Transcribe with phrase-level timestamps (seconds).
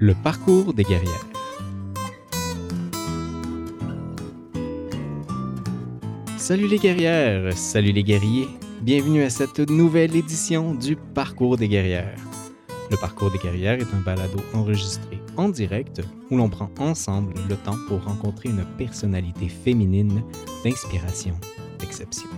[0.00, 1.26] Le parcours des guerrières.
[6.36, 8.46] Salut les guerrières, salut les guerriers,
[8.80, 12.14] bienvenue à cette nouvelle édition du Parcours des guerrières.
[12.92, 17.56] Le Parcours des guerrières est un balado enregistré en direct où l'on prend ensemble le
[17.56, 20.22] temps pour rencontrer une personnalité féminine
[20.62, 21.34] d'inspiration,
[21.80, 22.28] d'exception.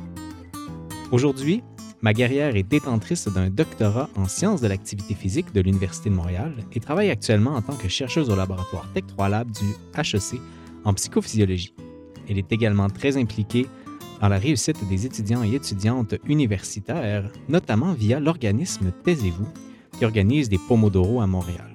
[1.13, 1.63] Aujourd'hui,
[2.03, 6.55] ma guerrière est détentrice d'un doctorat en sciences de l'activité physique de l'Université de Montréal
[6.73, 9.67] et travaille actuellement en tant que chercheuse au laboratoire Tech 3 Lab du
[9.97, 10.41] HEC
[10.85, 11.75] en psychophysiologie.
[12.29, 13.67] Elle est également très impliquée
[14.21, 19.49] dans la réussite des étudiants et étudiantes universitaires, notamment via l'organisme Taisez-vous,
[19.99, 21.75] qui organise des Pomodoro à Montréal.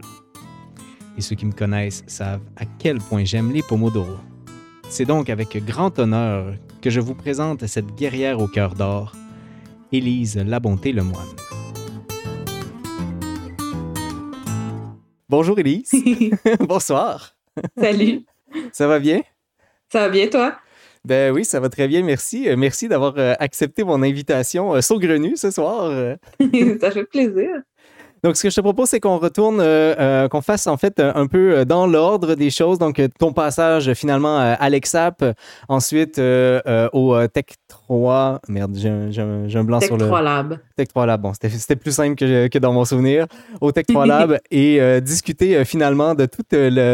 [1.17, 4.17] Et ceux qui me connaissent savent à quel point j'aime les Pomodoro.
[4.89, 9.15] C'est donc avec grand honneur que je vous présente cette guerrière au cœur d'or,
[9.91, 11.35] Élise Labonté Lemoine.
[15.29, 15.91] Bonjour Élise.
[16.59, 17.35] Bonsoir.
[17.77, 18.25] Salut.
[18.71, 19.21] Ça va bien?
[19.91, 20.55] Ça va bien, toi?
[21.05, 22.49] Ben oui, ça va très bien, merci.
[22.49, 25.91] Euh, merci d'avoir euh, accepté mon invitation euh, saugrenue ce soir.
[26.81, 27.49] ça fait plaisir.
[28.23, 29.57] Donc, ce que je te propose, c'est qu'on retourne,
[30.29, 32.79] qu'on fasse en fait un peu dans l'ordre des choses.
[32.79, 35.23] Donc, ton passage finalement à l'EXAP,
[35.69, 37.45] ensuite au Tech
[37.87, 38.41] 3.
[38.47, 39.99] Merde, j'ai un, blanc sur le.
[39.99, 40.59] Tech 3 Lab.
[40.75, 41.21] Tech 3 Lab.
[41.21, 43.27] Bon, c'était plus simple que, que, dans mon souvenir.
[43.61, 46.49] Au Tech 3 Lab et discuter finalement de toute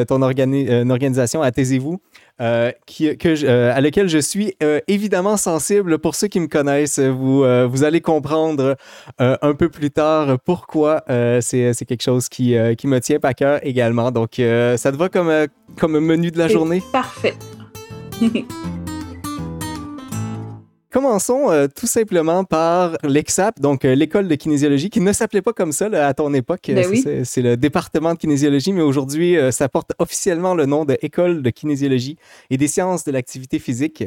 [0.08, 2.00] ton organisation à Taisez-vous.
[2.42, 6.00] Euh, qui, que euh, à laquelle je suis euh, évidemment sensible.
[6.00, 8.75] Pour ceux qui me connaissent, vous, vous allez comprendre
[9.19, 11.03] un peu plus tard pourquoi
[11.42, 14.12] c'est quelque chose qui, qui me tient à cœur également.
[14.12, 15.31] Donc, ça te va comme,
[15.78, 16.81] comme menu de la journée?
[16.92, 17.36] Parfait.
[20.92, 25.53] Commençons euh, tout simplement par l'EXAP, donc euh, l'école de kinésiologie, qui ne s'appelait pas
[25.53, 26.70] comme ça à ton époque.
[26.70, 26.86] Ben
[27.23, 31.44] c'est le département de kinésiologie, mais aujourd'hui, euh, ça porte officiellement le nom de École
[31.44, 32.18] de kinésiologie
[32.50, 34.03] et des sciences de l'activité physique.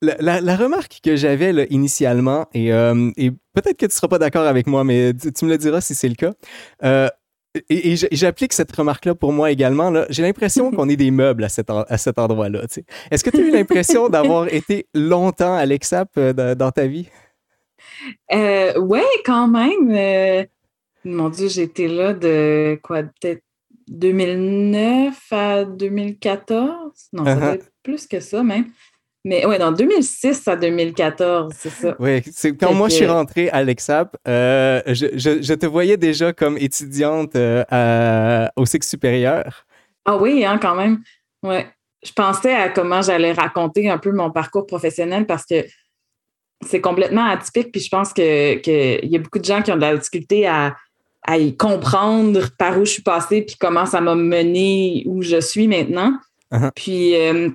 [0.00, 4.66] La, remarque que j'avais initialement, et, et peut-être que tu ne seras pas d'accord avec
[4.68, 7.12] moi, mais tu, me le diras si c'est le cas.
[7.68, 9.92] Et, j'applique cette remarque-là pour moi également.
[10.08, 12.62] J'ai l'impression qu'on est des meubles à cet, à cet endroit-là.
[13.10, 17.08] Est-ce que tu as eu l'impression d'avoir été longtemps à l'EXAP euh, dans ta vie?
[18.32, 19.90] Euh, oui, quand même.
[19.90, 20.44] Euh,
[21.04, 23.42] mon Dieu, j'étais là de quoi, peut-être
[23.88, 27.08] 2009 à 2014?
[27.12, 27.38] Non, ça uh-huh.
[27.38, 28.66] doit être plus que ça même.
[29.24, 31.94] Mais oui, dans 2006 à 2014, c'est ça.
[32.00, 36.58] Oui, c'est quand moi je suis rentré à l'EXAP, euh, je, te voyais déjà comme
[36.58, 39.64] étudiante euh, au cycle supérieur.
[40.04, 41.02] Ah oui, hein, quand même.
[41.44, 41.66] Ouais.
[42.04, 45.64] Je pensais à comment j'allais raconter un peu mon parcours professionnel parce que
[46.66, 47.70] c'est complètement atypique.
[47.70, 50.48] Puis je pense qu'il que y a beaucoup de gens qui ont de la difficulté
[50.48, 50.74] à,
[51.22, 55.40] à y comprendre par où je suis passée puis comment ça m'a mené où je
[55.40, 56.14] suis maintenant.
[56.52, 56.70] Uh-huh.
[56.74, 57.50] Puis euh,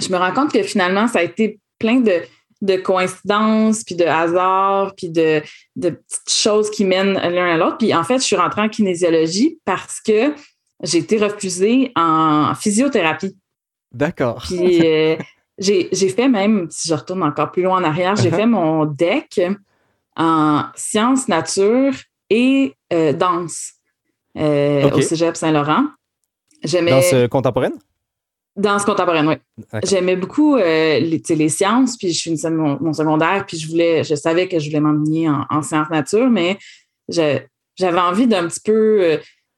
[0.00, 2.22] je me rends compte que finalement, ça a été plein de,
[2.62, 5.42] de coïncidences, puis de hasards, puis de,
[5.76, 7.78] de, petites choses qui mènent l'un à l'autre.
[7.78, 10.34] Puis en fait, je suis rentrée en kinésiologie parce que
[10.82, 13.36] j'ai été refusée en physiothérapie.
[13.92, 14.42] D'accord.
[14.44, 15.16] Puis euh,
[15.58, 18.36] j'ai fait même, si je retourne encore plus loin en arrière, j'ai uh-huh.
[18.36, 19.40] fait mon DEC
[20.16, 21.92] en sciences, nature
[22.30, 23.74] et euh, danse
[24.36, 25.86] euh, au Cégep Saint-Laurent.
[26.64, 27.74] Danse contemporaine?
[28.56, 29.34] Danse contemporaine, oui.
[29.84, 34.04] J'aimais beaucoup euh, les, les, sciences, puis je suis mon, mon, secondaire, puis je voulais,
[34.04, 36.56] je savais que je voulais m'enligner en, en, sciences nature, mais
[37.08, 39.16] j'avais envie d'un petit peu euh,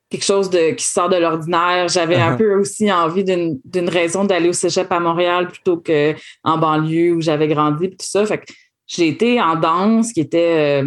[0.09, 1.89] quelque chose de, qui sort de l'ordinaire.
[1.89, 2.39] J'avais un uh-huh.
[2.39, 7.49] peu aussi envie d'une raison d'aller au cégep à Montréal plutôt qu'en banlieue où j'avais
[7.49, 8.25] grandi, puis tout ça.
[8.25, 8.45] Fait que
[8.87, 10.83] j'ai été en danse, qui était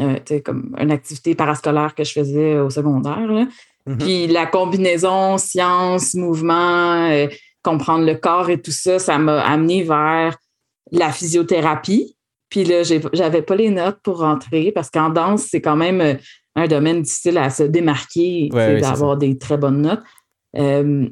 [0.00, 3.26] euh, comme une activité parascolaire que je faisais au secondaire.
[3.28, 3.46] Là.
[3.86, 3.98] Mm-hmm.
[3.98, 7.08] Puis la combinaison science, mouvement,
[7.62, 10.36] comprendre le corps et tout ça, ça m'a amené vers
[10.90, 12.16] la physiothérapie.
[12.48, 16.14] Puis là, j'avais pas les notes pour rentrer parce qu'en danse, c'est quand même euh,
[16.54, 20.02] un domaine difficile à se démarquer, d'avoir des très bonnes notes.
[20.58, 21.08] Euh,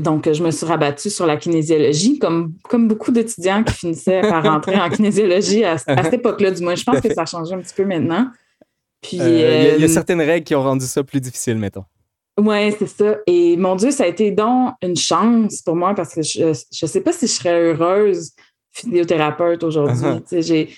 [0.00, 4.42] donc, je me suis rabattue sur la kinésiologie, comme, comme beaucoup d'étudiants qui finissaient par
[4.42, 6.74] rentrer en kinésiologie à, cette époque-là, du moins.
[6.74, 8.28] Je pense que ça a changé un petit peu maintenant.
[9.00, 11.84] Puis, euh, il y, a certaines règles qui ont rendu ça plus difficile, mettons.
[12.40, 13.18] Oui, c'est ça.
[13.26, 16.88] Et mon Dieu, ça a été donc une chance pour moi parce que je ne
[16.88, 18.32] sais pas si je serais heureuse
[18.72, 19.94] physiothérapeute aujourd'hui.
[19.96, 20.68] Uh-huh.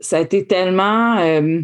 [0.00, 1.18] Ça a été tellement.
[1.18, 1.60] Euh,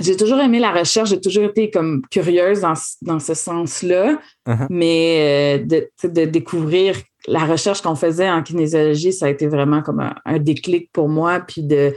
[0.00, 2.62] j'ai toujours aimé la recherche, j'ai toujours été comme curieuse
[3.02, 4.66] dans, ce sens-là, uh-huh.
[4.68, 6.96] mais euh, de, découvrir
[7.28, 11.40] la recherche qu'on faisait en kinésiologie, ça a été vraiment comme un, déclic pour moi,
[11.40, 11.94] puis de,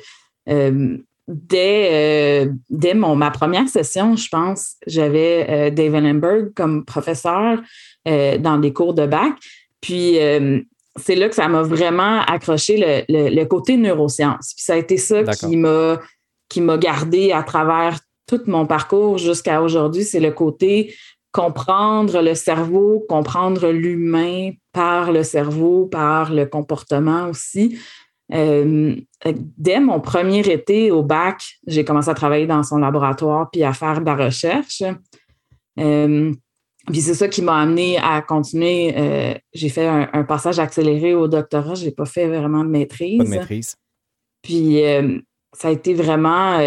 [0.50, 0.98] euh,
[1.30, 7.62] dès, dès mon, ma première session, je pense, j'avais Dave Ellenberg comme professeur
[8.06, 9.34] dans des cours de bac.
[9.80, 10.18] Puis
[10.98, 14.54] c'est là que ça m'a vraiment accroché le, côté neurosciences.
[14.56, 16.00] Puis ça a été ça qui m'a
[16.50, 20.94] qui m'a gardé à travers tout mon parcours jusqu'à aujourd'hui, c'est le côté
[21.32, 27.78] comprendre le cerveau, comprendre l'humain par le cerveau, par le comportement aussi.
[28.32, 28.96] Euh,
[29.58, 33.74] dès mon premier été au bac, j'ai commencé à travailler dans son laboratoire puis à
[33.74, 34.84] faire de la recherche.
[35.80, 36.32] Euh,
[36.88, 38.94] puis c'est ça qui m'a amené à continuer.
[38.98, 41.76] Euh, j'ai fait un, passage accéléré au doctorat.
[41.76, 43.18] Je n'ai pas fait vraiment de maîtrise.
[43.18, 43.76] Pas de maîtrise.
[44.42, 44.82] Puis
[45.54, 46.60] ça a été vraiment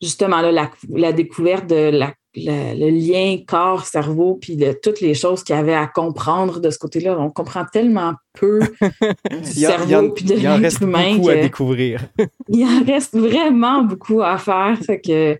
[0.00, 1.90] justement là, la, découverte de
[2.34, 6.78] le lien corps-cerveau, puis de toutes les choses qu'il y avait à comprendre de ce
[6.78, 7.18] côté-là.
[7.18, 8.60] On comprend tellement peu
[9.30, 11.16] du cerveau puis de l'être humain.
[11.16, 12.00] Beaucoup à découvrir.
[12.48, 14.78] il en reste vraiment beaucoup à faire.
[15.04, 15.38] que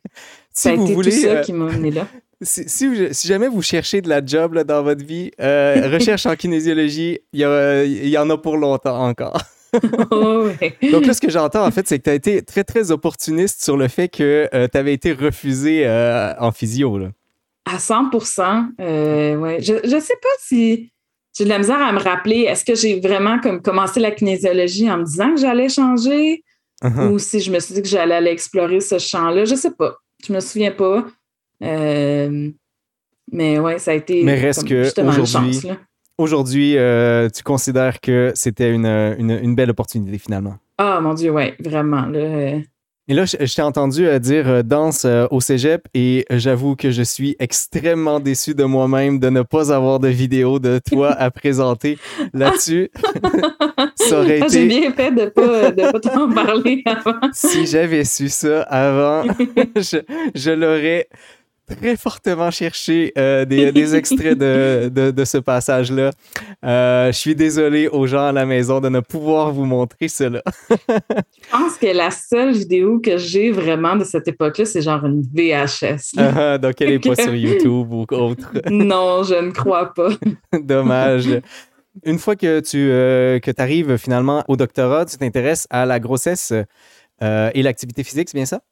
[0.52, 2.06] ça a été tout ça euh, qui m'a amené là.
[2.44, 2.88] Si,
[3.24, 8.18] jamais vous cherchez de la job dans votre vie, euh, recherche en kinésiologie, il y
[8.18, 9.40] en a pour longtemps encore.
[10.92, 13.64] Donc là, ce que j'entends, en fait, c'est que tu as été très, très opportuniste
[13.64, 16.98] sur le fait que euh, tu avais été refusé euh, en physio.
[16.98, 17.08] Là.
[17.64, 19.62] À 100% euh, ouais.
[19.62, 20.92] Je ne sais pas si
[21.36, 22.40] j'ai de la misère à me rappeler.
[22.40, 26.44] Est-ce que j'ai vraiment comme commencé la kinésiologie en me disant que j'allais changer
[26.84, 27.10] uh-huh.
[27.10, 29.46] ou si je me suis dit que j'allais aller explorer ce champ-là?
[29.46, 29.94] Je ne sais pas.
[30.26, 31.06] Je me souviens pas.
[31.60, 35.60] mais ouais, ça a été mais reste que aujourd'hui,
[36.19, 40.56] aujourd'hui, euh, tu considères que c'était une, belle opportunité finalement?
[40.79, 42.05] Ah, mon Dieu, oui, vraiment.
[42.14, 42.59] Euh.
[43.09, 47.37] Et là, je, t'ai entendu euh, dire danse au cégep et j'avoue que je suis
[47.41, 51.99] extrêmement déçu de moi-même de ne pas avoir de vidéo de toi à présenter
[52.32, 52.91] là-dessus.
[53.97, 54.61] ça aurait ah, été.
[54.61, 57.19] J'ai bien fait de ne pas, t'en parler avant.
[57.32, 59.25] si j'avais su ça avant,
[59.76, 61.09] je l'aurais
[61.67, 66.11] très fortement cherché euh, des, extraits de, ce passage-là.
[66.64, 70.43] Euh, je suis désolé aux gens à la maison de ne pouvoir vous montrer cela.
[70.70, 75.23] je pense que la seule vidéo que j'ai vraiment de cette époque-là, c'est genre une
[75.23, 76.19] VHS.
[76.19, 78.53] Ah, donc elle n'est pas sur YouTube ou autre.
[78.70, 80.11] non, je ne crois pas.
[80.53, 81.41] Dommage.
[82.05, 86.53] Une fois que tu euh, que arrives finalement au doctorat, tu t'intéresses à la grossesse
[87.20, 88.62] et l'activité physique, c'est bien ça?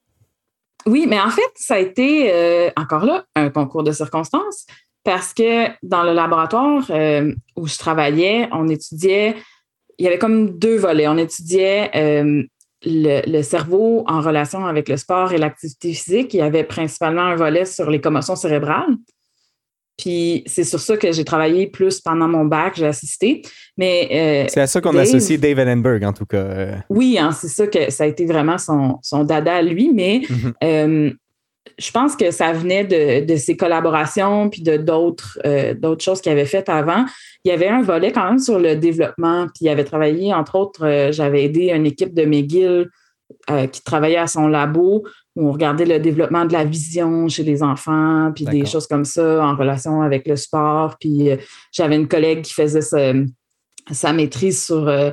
[0.87, 4.67] Oui, mais en fait, ça a été, euh, encore là, un concours de circonstances
[5.05, 9.37] parce que dans le laboratoire euh, où je travaillais, on étudiait,
[9.99, 11.09] il y avait comme deux volets.
[11.09, 12.43] On étudiait euh,
[12.85, 16.35] le, cerveau en relation avec le sport et l'activité physique.
[16.35, 18.94] Il y avait principalement un volet sur les commotions cérébrales.
[20.00, 23.43] Puis c'est sur ça que j'ai travaillé plus pendant mon bac, j'ai assisté.
[23.76, 26.38] Mais euh, c'est à ça qu'on associe Dave Ellenberg, en tout cas.
[26.38, 26.75] Euh.
[26.88, 30.52] Oui, hein, c'est ça que ça a été vraiment son, dada à lui, mais mhm.
[30.64, 31.11] euh,
[31.79, 35.38] je pense que ça venait de, ses collaborations puis de d'autres
[35.75, 37.05] d'autres choses qu'il avait faites avant.
[37.44, 40.56] Il y avait un volet quand même sur le développement, puis il avait travaillé, entre
[40.56, 42.88] autres, j'avais aidé une équipe de McGill
[43.73, 45.05] qui travaillait à son labo
[45.37, 49.05] où on regardait le développement de la vision chez les enfants, puis des choses comme
[49.05, 50.97] ça en relation avec le sport.
[50.99, 51.37] Puis euh,
[51.73, 54.88] j'avais une collègue qui faisait sa, maîtrise sur.
[54.88, 55.11] Euh,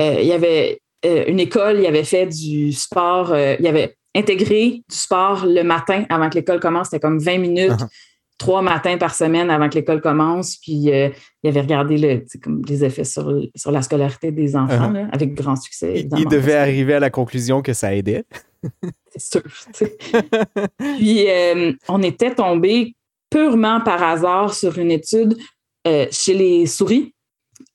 [0.00, 4.96] euh, il y avait une école, il avait fait du sport, il avait intégré du
[4.96, 6.88] sport le matin avant que l'école commence.
[6.88, 7.70] C'était comme 20 minutes.
[7.70, 7.88] Uh-huh.
[8.38, 11.12] Trois matins par semaine avant que l'école commence, puis il
[11.44, 12.24] avait regardé le,
[12.68, 15.08] les effets sur, sur la scolarité des enfants uh-huh.
[15.10, 16.06] avec grand succès.
[16.16, 18.24] Il, devait arriver à la conclusion que ça aidait.
[19.16, 19.90] c'est sûr.
[20.78, 22.94] Puis, euh, on était tombé
[23.30, 25.36] purement par hasard sur une étude
[25.86, 27.14] euh, chez les souris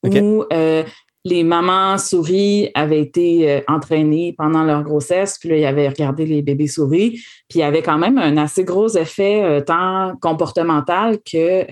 [0.03, 0.83] où euh,
[1.25, 6.41] les mamans souris avaient été entraînées pendant leur grossesse, puis là, ils avaient regardé les
[6.41, 7.11] bébés souris,
[7.47, 11.65] puis il y avait quand même un assez gros effet tant comportemental que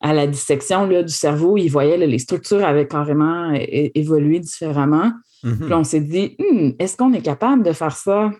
[0.00, 5.12] à la dissection là, du cerveau, ils voyaient les structures avaient carrément évolué différemment.
[5.44, 5.64] Mm-hmm.
[5.64, 8.30] Puis on s'est dit, hmm, est-ce qu'on est capable de faire ça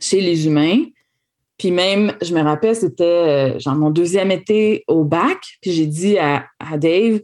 [0.00, 0.84] chez les humains?
[1.58, 5.86] Puis même, je me rappelle, c'était euh, genre mon deuxième été au bac, puis j'ai
[5.86, 6.46] dit à,
[6.76, 7.20] Dave,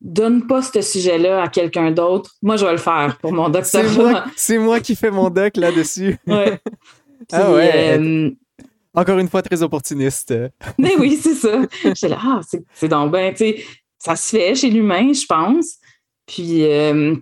[0.00, 2.32] donne pas ce sujet-là à quelqu'un d'autre.
[2.42, 4.26] Moi, je vais le faire pour mon doctorat.
[4.36, 6.18] C'est moi, qui fais mon doc là-dessus.
[6.26, 6.60] ouais.
[7.32, 7.98] ah ouais.
[7.98, 8.30] Euh,
[8.94, 10.34] Encore une fois, très opportuniste.
[10.78, 11.62] Mais oui, c'est ça.
[11.82, 12.40] J'étais là, ah,
[12.72, 13.64] c'est donc bien, tu sais,
[13.98, 15.76] ça se fait chez l'humain, je pense.
[16.26, 17.14] Puis, euh,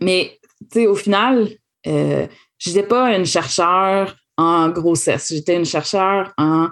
[0.00, 0.38] mais
[0.76, 1.48] au final,
[1.86, 2.26] euh,
[2.58, 6.68] je n'étais pas une chercheure en grossesse, j'étais une chercheure en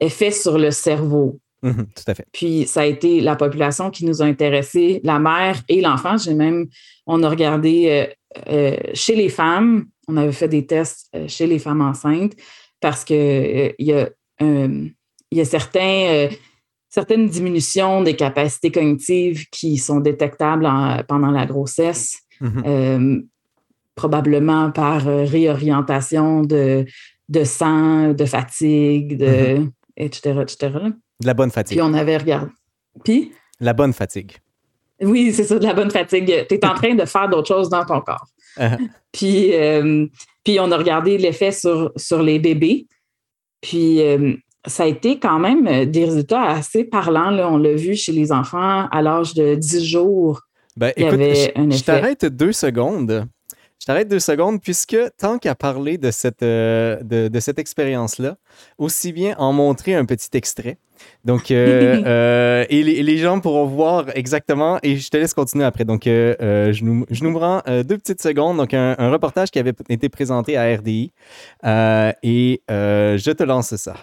[0.00, 1.38] effet sur le cerveau.
[1.62, 2.26] Mhm, tout à fait.
[2.32, 6.16] Puis ça a été la population qui nous a intéressés, la mère et l'enfant.
[6.16, 6.66] J'ai même,
[7.06, 11.58] on a regardé euh, euh, chez les femmes, on avait fait des tests chez les
[11.58, 12.32] femmes enceintes
[12.80, 14.08] parce qu'il il y a,
[14.40, 16.28] y a certains
[16.92, 20.68] certaines diminutions des capacités cognitives qui sont détectables
[21.08, 23.18] pendant la grossesse, euh,
[23.94, 26.84] probablement par euh, réorientation de,
[27.30, 29.66] de sang, de fatigue, de,
[29.96, 30.42] etc., mm-hmm.
[30.42, 30.70] etc.
[31.22, 31.78] De la bonne fatigue.
[31.78, 32.50] Puis on avait regardé.
[33.04, 33.32] Puis?
[33.60, 34.36] La bonne fatigue.
[35.00, 36.46] Oui, c'est ça, de la bonne fatigue.
[36.48, 38.26] Tu es en train de faire d'autres choses dans ton corps.
[38.58, 38.78] Uh-huh.
[39.12, 40.06] Puis, euh,
[40.44, 42.86] puis on a regardé l'effet sur, sur les bébés.
[43.60, 44.00] Puis
[44.66, 47.30] ça a été quand même euh, des résultats assez parlants.
[47.30, 47.50] Là.
[47.50, 50.40] On l'a vu chez les enfants à l'âge de 10 jours.
[50.76, 53.26] Ben, écoute, je, t'arrête deux secondes.
[53.78, 58.36] Je t'arrête deux secondes puisque tant qu'à parler de cette, euh, de, cette expérience-là,
[58.78, 60.78] aussi bien en montrer un petit extrait.
[61.24, 65.84] Donc, euh, et, les, gens pourront voir exactement, et je te laisse continuer après.
[65.84, 68.56] Donc, je, nous, je nous prends deux petites secondes.
[68.56, 71.12] Donc, un, un, reportage qui avait été présenté à RDI
[71.64, 73.94] et je te lance ça.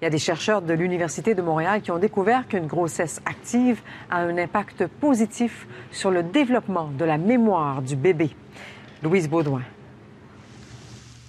[0.00, 3.82] Il y a des chercheurs de l'Université de Montréal qui ont découvert qu'une grossesse active
[4.10, 8.30] a un impact positif sur le développement de la mémoire du bébé.
[9.02, 9.62] Louise Baudouin.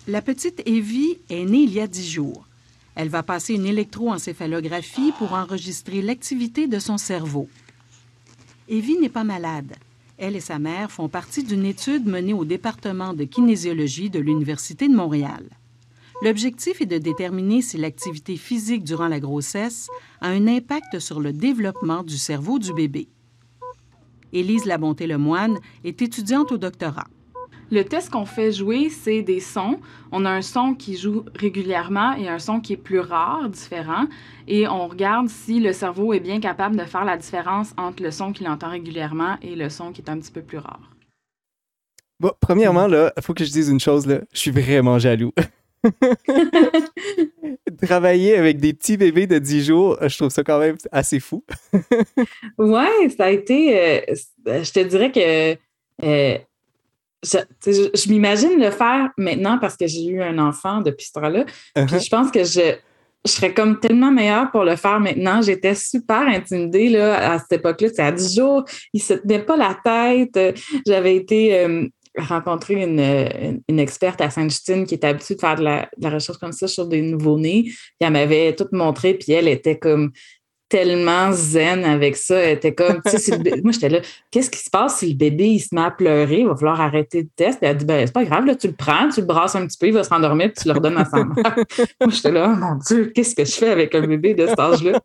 [0.08, 2.49] La petite Evie est née il y a dix jours.
[3.02, 7.48] Elle va passer une électroencéphalographie pour enregistrer l'activité de son cerveau.
[8.68, 9.78] Evie n'est pas malade.
[10.18, 14.90] Elle et sa mère font partie d'une étude menée au département de kinésiologie de l'Université
[14.90, 15.46] de Montréal.
[16.22, 19.88] L'objectif est de déterminer si l'activité physique durant la grossesse
[20.20, 23.08] a un impact sur le développement du cerveau du bébé.
[24.34, 27.08] Élise Labonté-Lemoine est étudiante au doctorat.
[27.72, 29.80] Le test qu'on fait jouer, c'est des sons.
[30.12, 34.06] On a un son qui joue régulièrement et un son qui est plus rare, différent.
[34.48, 38.10] Et on regarde si le cerveau est bien capable de faire la différence entre le
[38.10, 40.96] son qu'il entend régulièrement et le son qui est un petit peu plus rare.
[42.20, 44.08] Bon, premièrement, il faut que je dise une chose.
[44.08, 44.22] Là.
[44.34, 45.32] Je suis vraiment jaloux.
[47.82, 51.46] Travailler avec des petits bébés de 10 jours, je trouve ça quand même assez fou.
[52.58, 53.80] ouais, ça a été.
[53.80, 55.56] Euh, je te dirais que
[56.04, 56.38] euh,
[57.24, 61.46] je, m'imagine le faire maintenant parce que j'ai eu un enfant depuis ce temps-là.
[61.76, 62.04] Uh-huh.
[62.04, 62.76] je pense que je,
[63.26, 65.42] je serais comme tellement meilleure pour le faire maintenant.
[65.42, 67.90] J'étais super intimidée là, à cette époque-là.
[67.94, 70.58] C'est à 10 jours, il se tenait pas la tête.
[70.88, 71.86] J'avais été euh,
[72.18, 76.54] rencontré une, une, experte à Sainte-Justine qui est habituée de faire de la, recherche comme
[76.54, 77.64] ça sur des nouveaux-nés.
[77.64, 80.12] Puis elle m'avait tout montré, puis elle était comme
[80.70, 82.36] tellement zen avec ça.
[82.38, 84.00] Elle était comme, tu sais, moi j'étais là,
[84.32, 86.80] qu'est-ce qui se passe si le bébé il se met à pleurer, il va falloir
[86.80, 87.58] arrêter le test.
[87.62, 89.66] elle a dit, ben c'est pas grave, là, tu le prends, tu le brasses un
[89.66, 91.36] petit peu, il va se rendormir, puis tu le redonnes à sa mère.
[92.02, 94.60] moi j'étais là, oh mon Dieu, qu'est-ce que je fais avec un bébé de cet
[94.60, 95.02] âge-là?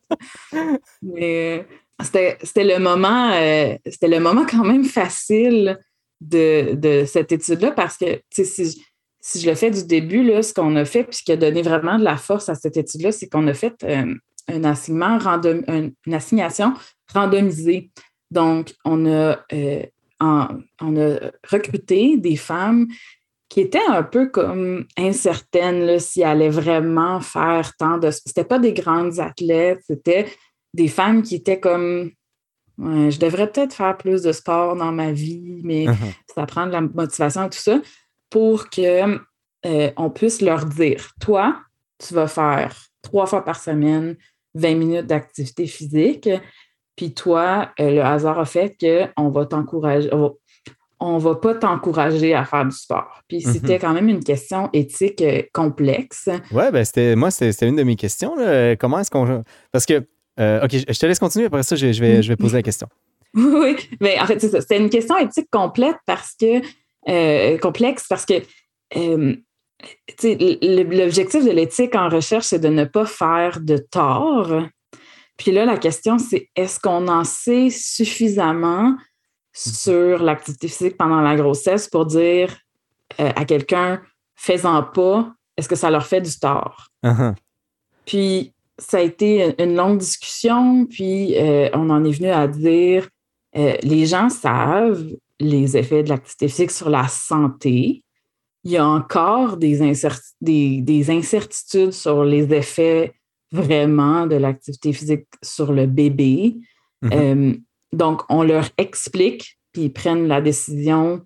[1.03, 1.67] Mais
[2.03, 5.79] c'était le moment, euh, c'était le moment quand même facile
[6.21, 8.85] de, cette étude-là parce que si,
[9.21, 11.37] si je le fais du début, là, ce qu'on a fait, puis ce qui a
[11.37, 14.15] donné vraiment de la force à cette étude-là, c'est qu'on a fait euh,
[14.49, 16.75] un assignement random, une assignation
[17.13, 17.91] randomisée.
[18.31, 19.83] Donc, on a, euh,
[20.21, 22.89] on a recruté des femmes
[23.49, 28.11] qui étaient un peu comme incertaines si elles allaient vraiment faire tant de.
[28.11, 30.27] C'était pas des grandes athlètes, c'était
[30.73, 32.11] des femmes qui étaient comme
[32.79, 36.15] je devrais peut-être faire plus de sport dans ma vie, mais uh-huh.
[36.35, 37.81] ça prend de la motivation et tout ça
[38.31, 39.21] pour qu'on
[39.67, 41.57] euh, puisse leur dire Toi,
[42.05, 44.17] tu vas faire trois fois par semaine
[44.55, 46.29] 20 minutes d'activité physique.
[46.97, 50.11] Puis toi, euh, le hasard a fait qu'on va t'encourager,
[51.01, 53.21] on va, pas t'encourager à faire du sport.
[53.29, 53.53] Puis mm-hmm.
[53.53, 56.29] c'était quand même une question éthique euh, complexe.
[56.53, 58.35] Oui, ben c'était moi, c'était une de mes questions.
[58.79, 59.43] Comment est-ce qu'on.
[59.73, 60.07] Parce que
[60.41, 61.47] euh, OK, je te laisse continuer.
[61.47, 62.89] Après ça, je, vais, je vais poser la question.
[63.35, 64.61] oui, mais en fait, c'est ça.
[64.61, 66.61] C'est une question éthique complète parce que,
[67.09, 68.35] euh, complexe parce que
[70.23, 74.63] l'objectif de l'éthique en recherche, c'est de ne pas faire de tort.
[75.37, 78.97] Puis là, la question, c'est est-ce qu'on en sait suffisamment
[79.53, 82.57] sur l'activité physique pendant la grossesse pour dire
[83.19, 84.01] à quelqu'un,
[84.35, 86.89] fais-en pas, est-ce que ça leur fait du tort?
[87.05, 87.35] Uh-huh.
[88.07, 93.09] Puis ça a été une longue discussion, puis euh, on en est venu à dire
[93.57, 95.07] euh, les gens savent
[95.41, 98.03] les effets de l'activité physique sur la santé.
[98.65, 99.79] Il y a encore des,
[100.41, 103.15] des, incertitudes sur les effets
[103.53, 106.57] vraiment de l'activité physique sur le bébé.
[107.03, 107.13] Mm-hmm.
[107.13, 107.55] Euh,
[107.93, 111.23] donc, on leur explique, puis ils prennent la décision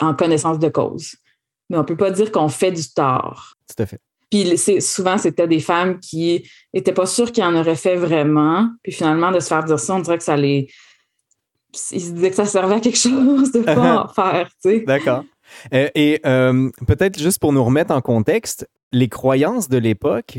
[0.00, 1.14] en connaissance de cause.
[1.70, 3.54] Mais on ne peut pas dire qu'on fait du tort.
[3.68, 4.00] Tout à fait.
[4.32, 8.70] Puis souvent, c'était des femmes qui n'étaient pas sûres qu'ils en auraient fait vraiment.
[8.82, 10.68] Puis finalement, de se faire dire ça, on dirait que ça les.
[11.90, 14.80] Ils se disaient que ça servait à quelque chose de pas en faire, tu sais.
[14.80, 15.24] D'accord.
[15.72, 20.38] Et peut-être juste pour nous remettre en contexte, les croyances de l'époque,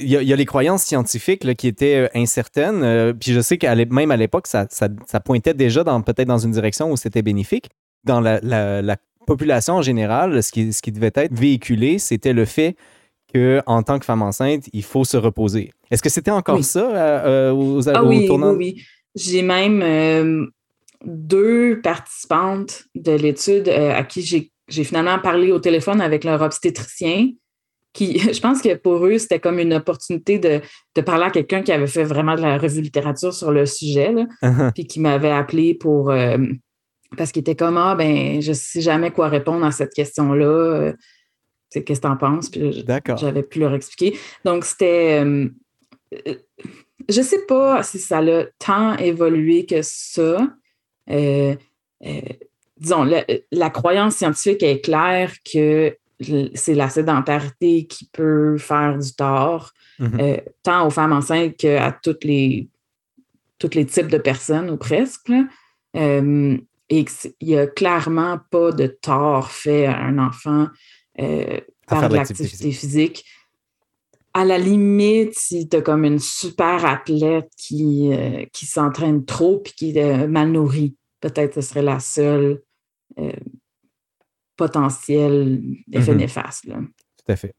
[0.00, 3.14] il y, a, les croyances scientifiques là, qui étaient incertaines.
[3.18, 6.52] puis je sais qu'à même à l'époque, ça, ça, pointait déjà dans peut-être dans une
[6.52, 7.70] direction où c'était bénéfique.
[8.04, 12.46] Dans la, la, population en général, ce qui, ce qui devait être véhiculé, c'était le
[12.46, 12.76] fait
[13.32, 15.70] qu'en tant que femme enceinte, il faut se reposer.
[15.90, 18.82] Est-ce que c'était encore ça euh, aux, ah, oui, oui, oui.
[19.14, 20.46] J'ai même euh,
[21.04, 27.30] deux participantes de l'étude euh, à qui j'ai finalement parlé au téléphone avec leur obstétricien.
[27.94, 30.60] Qui, je pense que pour eux, c'était comme une opportunité de,
[30.94, 34.12] de parler à quelqu'un qui avait fait vraiment de la revue littérature sur le sujet,
[34.12, 34.72] là, uh-huh.
[34.72, 36.12] puis qui m'avait appelé pour
[37.16, 40.92] parce qu'il était comme Ah, ben, je ne sais jamais quoi répondre à cette question-là.
[41.70, 42.50] Qu'est-ce que tu en penses?
[42.50, 42.84] Puis
[43.16, 44.18] j'avais pu leur expliquer.
[44.44, 45.24] Donc, c'était.
[45.24, 45.48] Euh,
[47.08, 50.48] je ne sais pas si ça a tant évolué que ça.
[51.10, 51.54] Euh,
[52.04, 52.20] euh,
[52.76, 53.08] disons,
[53.50, 55.96] la, croyance scientifique est claire que
[56.54, 60.42] c'est la sédentarité qui peut faire du tort, mm-hmm.
[60.62, 62.68] tant aux femmes enceintes qu'à toutes les,
[63.58, 65.30] tous les types de personnes, ou presque.
[65.94, 70.68] et qu'il n'y a clairement pas de tort fait à un enfant
[71.20, 73.24] euh, par de l'activité physique.
[74.34, 79.62] À la limite, si tu as comme une super athlète qui, euh, qui s'entraîne trop
[79.64, 82.62] et qui est euh, mal nourrie, peut-être que ce serait la seule
[84.56, 86.16] potentiel effet mm-hmm.
[86.16, 86.66] néfaste.
[86.66, 87.54] Tout à fait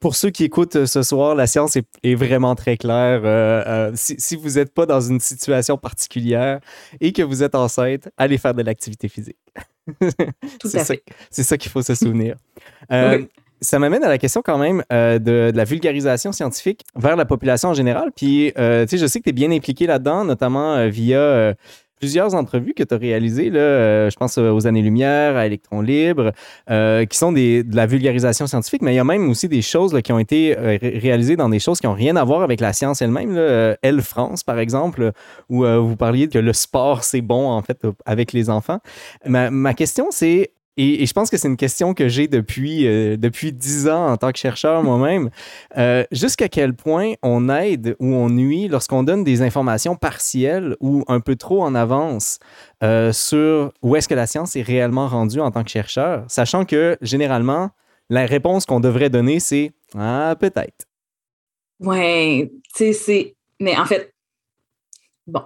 [0.00, 3.90] pour ceux qui écoutent ce soir, la science est, vraiment très claire.
[3.94, 6.60] si, si, vous n'êtes pas dans une situation particulière
[7.00, 9.38] et que vous êtes enceinte, allez faire de l'activité physique.
[11.30, 12.36] c'est ça, qu'il faut se souvenir.
[12.90, 13.24] Euh,
[13.60, 17.70] ça m'amène à la question quand même euh, de, la vulgarisation scientifique vers la population
[17.70, 18.10] en général.
[18.14, 21.54] Puis, euh, tu sais, je sais que tu es bien impliqué là-dedans, notamment via
[21.98, 25.80] plusieurs entrevues que tu as réalisées, là, euh, je pense euh, aux Années-Lumière, à Électron
[25.80, 26.32] Libre,
[26.70, 30.00] euh, qui sont de la vulgarisation scientifique, mais il y a même aussi des choses
[30.02, 33.02] qui ont été réalisées dans des choses qui n'ont rien à voir avec la science
[33.02, 33.36] elle-même.
[33.82, 35.12] Elle France, par exemple,
[35.48, 38.80] où vous parliez que le sport, c'est bon, en fait, avec les enfants.
[39.26, 43.52] Ma question, c'est et, je pense que c'est une question que j'ai depuis, euh, depuis
[43.52, 45.30] 10 ans en tant que chercheur moi-même.
[45.76, 51.04] Euh, jusqu'à quel point on aide ou on nuit lorsqu'on donne des informations partielles ou
[51.08, 52.38] un peu trop en avance
[52.82, 56.64] euh, sur où est-ce que la science est réellement rendue en tant que chercheur, sachant
[56.64, 57.70] que généralement,
[58.10, 60.86] la réponse qu'on devrait donner, c'est Ah, peut-être.
[61.80, 63.36] Oui, tu sais, c'est.
[63.60, 64.12] Mais en fait,
[65.26, 65.42] bon,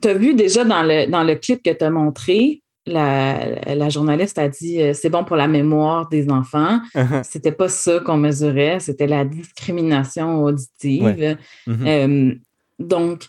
[0.00, 4.38] tu as vu déjà dans le, dans le clip que tu as montré, la, journaliste
[4.38, 6.80] a dit euh, c'est bon pour la mémoire des enfants.
[7.24, 11.36] C'était pas ça qu'on mesurait, c'était la discrimination auditive.
[11.66, 11.86] Mm-hmm.
[11.86, 12.34] Euh,
[12.78, 13.24] donc,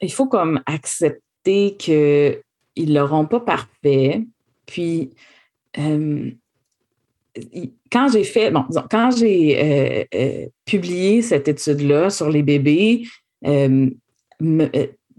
[0.00, 2.42] il faut comme accepter qu'ils
[2.76, 4.24] ne l'auront pas parfait.
[4.66, 5.10] Puis,
[5.78, 6.30] euh,
[7.90, 10.08] quand j'ai fait, bon, quand j'ai
[10.64, 13.04] publié cette étude-là sur les bébés,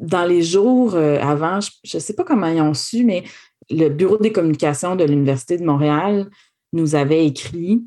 [0.04, 3.24] dans les jours euh, avant, je ne sais pas comment ils ont su, mais
[3.70, 6.30] le Bureau des communications de l'Université de Montréal
[6.74, 7.84] nous avait écrit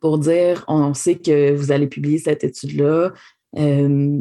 [0.00, 3.12] pour dire on sait que vous allez publier cette étude-là.
[3.58, 4.20] Euh,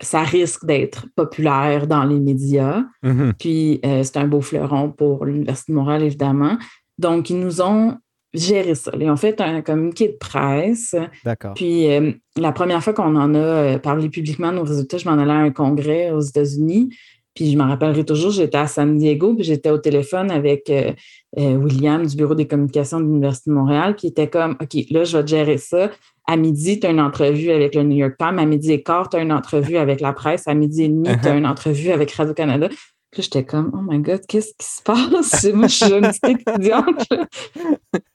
[0.00, 2.82] ça risque d'être populaire dans les médias.
[3.04, 3.32] Mm-hmm.
[3.38, 6.58] Puis euh, c'est un beau fleuron pour l'Université de Montréal, évidemment.
[6.98, 7.96] Donc, ils nous ont
[8.34, 8.92] gérer ça.
[8.98, 10.94] Ils ont fait un communiqué de presse.
[11.24, 11.54] D'accord.
[11.54, 15.08] Puis euh, la première fois qu'on en a euh, parlé publiquement de nos résultats, je
[15.08, 16.90] m'en allais à un congrès aux États-Unis.
[17.34, 20.92] Puis je me rappellerai toujours, j'étais à San Diego, puis j'étais au téléphone avec euh,
[21.34, 25.04] William du Bureau des communications de l'Université de Montréal, puis il était comme OK, là,
[25.04, 25.90] je vais te gérer ça.
[26.26, 28.38] À midi, tu as une entrevue avec le New York Times.
[28.38, 30.46] À midi et quart, tu as une entrevue avec la presse.
[30.46, 31.38] À midi et demi, tu as uh-huh.
[31.38, 32.68] une entrevue avec Radio-Canada.
[33.12, 35.44] Puis j'étais comme, oh my God, qu'est-ce qui se passe?
[35.54, 37.06] Moi, je suis une petite étudiante.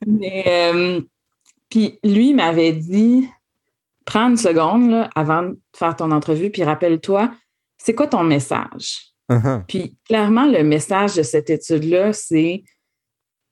[0.05, 1.01] Mais, euh,
[1.69, 3.29] puis lui m'avait dit,
[4.05, 7.31] prends une seconde là, avant de faire ton entrevue, puis rappelle-toi,
[7.77, 9.13] c'est quoi ton message?
[9.29, 9.63] Uh-huh.
[9.67, 12.63] Puis clairement, le message de cette étude-là, c'est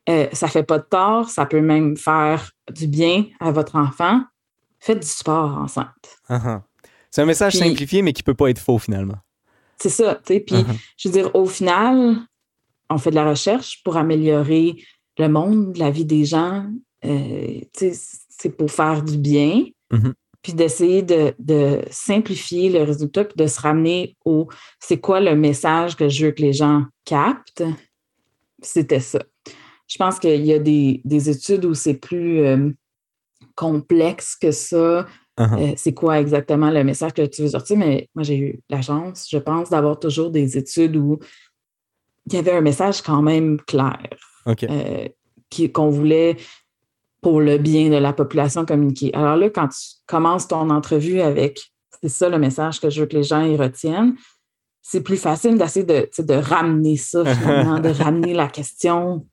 [0.10, 4.22] euh, ça fait pas de tort, ça peut même faire du bien à votre enfant.
[4.80, 6.20] Faites du sport enceinte.
[6.30, 6.62] Uh-huh.
[7.12, 9.18] C'est un message simplifié, mais qui peut pas être faux finalement.
[9.78, 10.40] C'est ça, tu sais.
[10.40, 10.80] Puis, uh-huh.
[10.98, 12.18] je veux dire, au final,
[12.90, 14.78] on fait de la recherche pour améliorer
[15.18, 16.66] le monde, la vie des gens.
[17.04, 19.66] Euh, c'est pour faire du bien.
[19.92, 20.14] Mm-hmm.
[20.42, 24.48] Puis d'essayer de, simplifier le résultat, puis de se ramener au
[24.80, 27.64] c'est quoi le message que je veux que les gens captent.
[28.62, 29.24] C'était ça.
[29.88, 32.70] Je pense qu'il y a des, études où c'est plus euh,
[33.56, 35.08] complexe que ça.
[35.38, 35.72] Uh-huh.
[35.72, 38.82] Euh, c'est quoi exactement le message que tu veux sortir, mais moi j'ai eu la
[38.82, 41.20] chance, je pense, d'avoir toujours des études où
[42.28, 44.00] il y avait un message quand même clair.
[45.74, 46.38] qu'on voulait
[47.22, 49.14] pour le bien de la population communiquer.
[49.14, 51.60] Alors là, quand tu commences ton entrevue avec
[52.02, 54.16] c'est ça le message que je veux que les gens y retiennent,
[54.82, 59.26] c'est plus facile d'essayer de, de ramener ça finalement, de ramener la question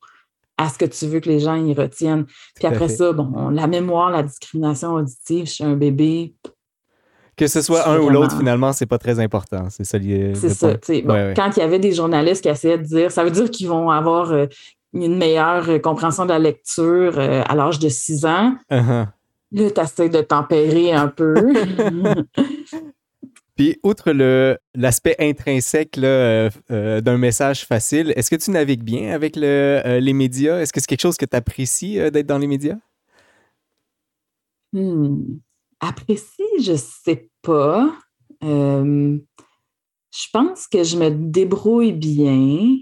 [0.59, 2.27] à ce que tu veux que les gens y retiennent.
[2.55, 6.35] Puis après ça, bon, la mémoire, la discrimination auditive chez un bébé.
[7.37, 9.69] Que ce soit un ou l'autre, finalement, c'est pas très important.
[9.71, 9.99] C'est ça.
[10.35, 10.77] C'est ça.
[11.35, 13.91] Quand il y avait des journalistes qui essayaient de dire, ça veut dire qu'ils vont
[13.91, 14.47] avoir euh,
[14.93, 18.55] une meilleure euh, compréhension de la lecture euh, à l'âge de 6 ans.
[18.71, 19.07] Uh-huh.
[19.53, 21.35] Là, tu de tempérer un peu.
[23.57, 24.13] Puis, outre
[24.75, 30.15] l'aspect intrinsèque euh, euh, d'un message facile, est-ce que tu navigues bien avec euh, les
[30.15, 30.61] médias?
[30.61, 32.79] Est-ce que c'est quelque chose que tu apprécies d'être dans les médias?
[34.73, 35.39] Hmm.
[35.81, 37.93] Apprécie, je sais pas.
[38.41, 39.19] je
[40.33, 42.77] pense que je me débrouille bien.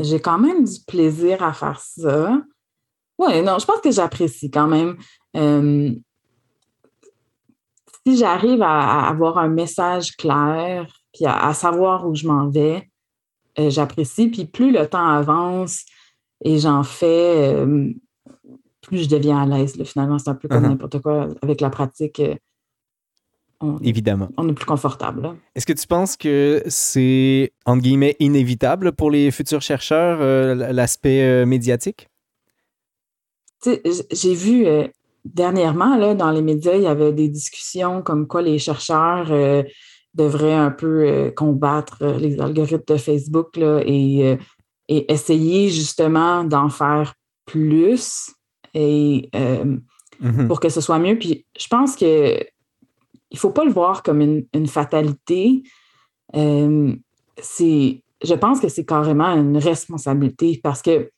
[0.00, 2.42] J'ai quand même du plaisir à faire ça.
[3.18, 4.96] Oui, non, je pense que j'apprécie quand même
[8.06, 12.90] si j'arrive à, avoir un message clair, puis à, savoir où je m'en vais,
[13.58, 14.28] euh, j'apprécie.
[14.28, 15.84] Puis plus le temps avance
[16.44, 17.92] et j'en fais, euh,
[18.82, 19.82] plus je deviens à l'aise.
[19.84, 20.68] Finalement, c'est un peu comme uh-huh.
[20.68, 21.28] n'importe quoi.
[21.42, 22.34] Avec la pratique, euh,
[23.60, 24.28] on, Évidemment.
[24.36, 25.36] on est plus confortable.
[25.54, 30.18] Est-ce que tu penses que c'est, entre guillemets, inévitable pour les futurs chercheurs,
[30.54, 32.08] l'aspect médiatique?
[33.64, 34.66] J'ai vu
[35.24, 39.62] dernièrement, là, dans les médias, il y avait des discussions comme quoi les chercheurs euh,
[40.14, 44.38] devraient un peu euh, combattre euh, les algorithmes de Facebook là, et,
[44.86, 47.14] essayer justement d'en faire
[47.46, 48.30] plus
[48.74, 50.46] et mm-hmm.
[50.46, 51.18] pour que ce soit mieux.
[51.18, 52.38] Puis je pense que
[53.30, 55.62] il ne faut pas le voir comme une, une fatalité.
[56.34, 61.10] c'est, je pense que c'est carrément une responsabilité parce que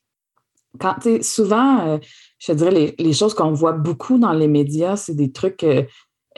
[0.79, 1.99] quand, souvent,
[2.39, 5.83] je dirais, les, choses qu'on voit beaucoup dans les médias, c'est des trucs euh,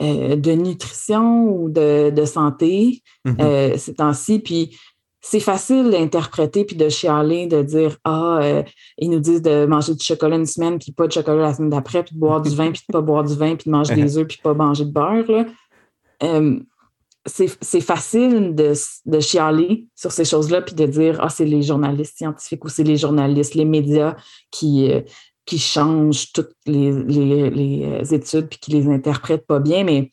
[0.00, 3.40] euh, de nutrition ou de, santé mm-hmm.
[3.40, 4.38] euh, ces temps-ci.
[4.38, 4.78] Puis
[5.20, 8.62] c'est facile d'interpréter puis de chialer, de dire Ah,
[8.96, 11.70] ils nous disent de manger du chocolat une semaine, puis pas de chocolat la semaine
[11.70, 13.94] d'après, puis de boire du vin, puis de pas boire du vin, puis de manger
[13.94, 15.44] des œufs, puis pas manger de beurre.
[17.26, 18.72] c'est facile de,
[19.04, 22.84] de, chialer sur ces choses-là, puis de dire Ah, c'est les journalistes scientifiques ou c'est
[22.84, 24.16] les journalistes, les médias
[24.50, 24.90] qui,
[25.50, 30.12] qui changent toutes les, euh, études puis qui les interprètent pas bien, mais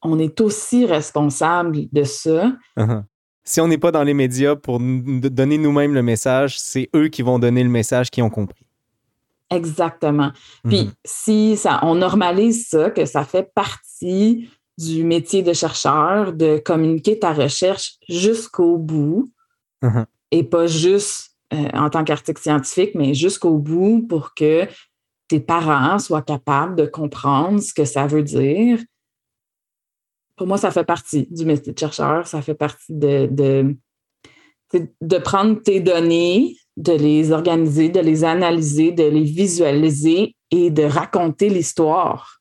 [0.00, 2.52] on est aussi responsable de ça.
[2.76, 3.02] Uh-huh.
[3.42, 7.22] Si on n'est pas dans les médias pour donner nous-mêmes le message, c'est eux qui
[7.22, 8.64] vont donner le message qui ont compris.
[9.50, 10.30] Exactement.
[10.62, 10.92] Puis mm-hmm.
[11.04, 14.48] si ça, on normalise ça, que ça fait partie
[14.78, 19.32] du métier de chercheur, de communiquer ta recherche jusqu'au bout
[19.82, 20.04] uh-huh.
[20.30, 24.66] et pas juste euh, en tant qu'article scientifique, mais jusqu'au bout pour que
[25.28, 28.78] tes parents soient capables de comprendre ce que ça veut dire.
[30.36, 33.76] Pour moi, ça fait partie du métier de chercheur, ça fait partie de, de,
[35.00, 40.84] de prendre tes données, de les organiser, de les analyser, de les visualiser et de
[40.84, 42.40] raconter l'histoire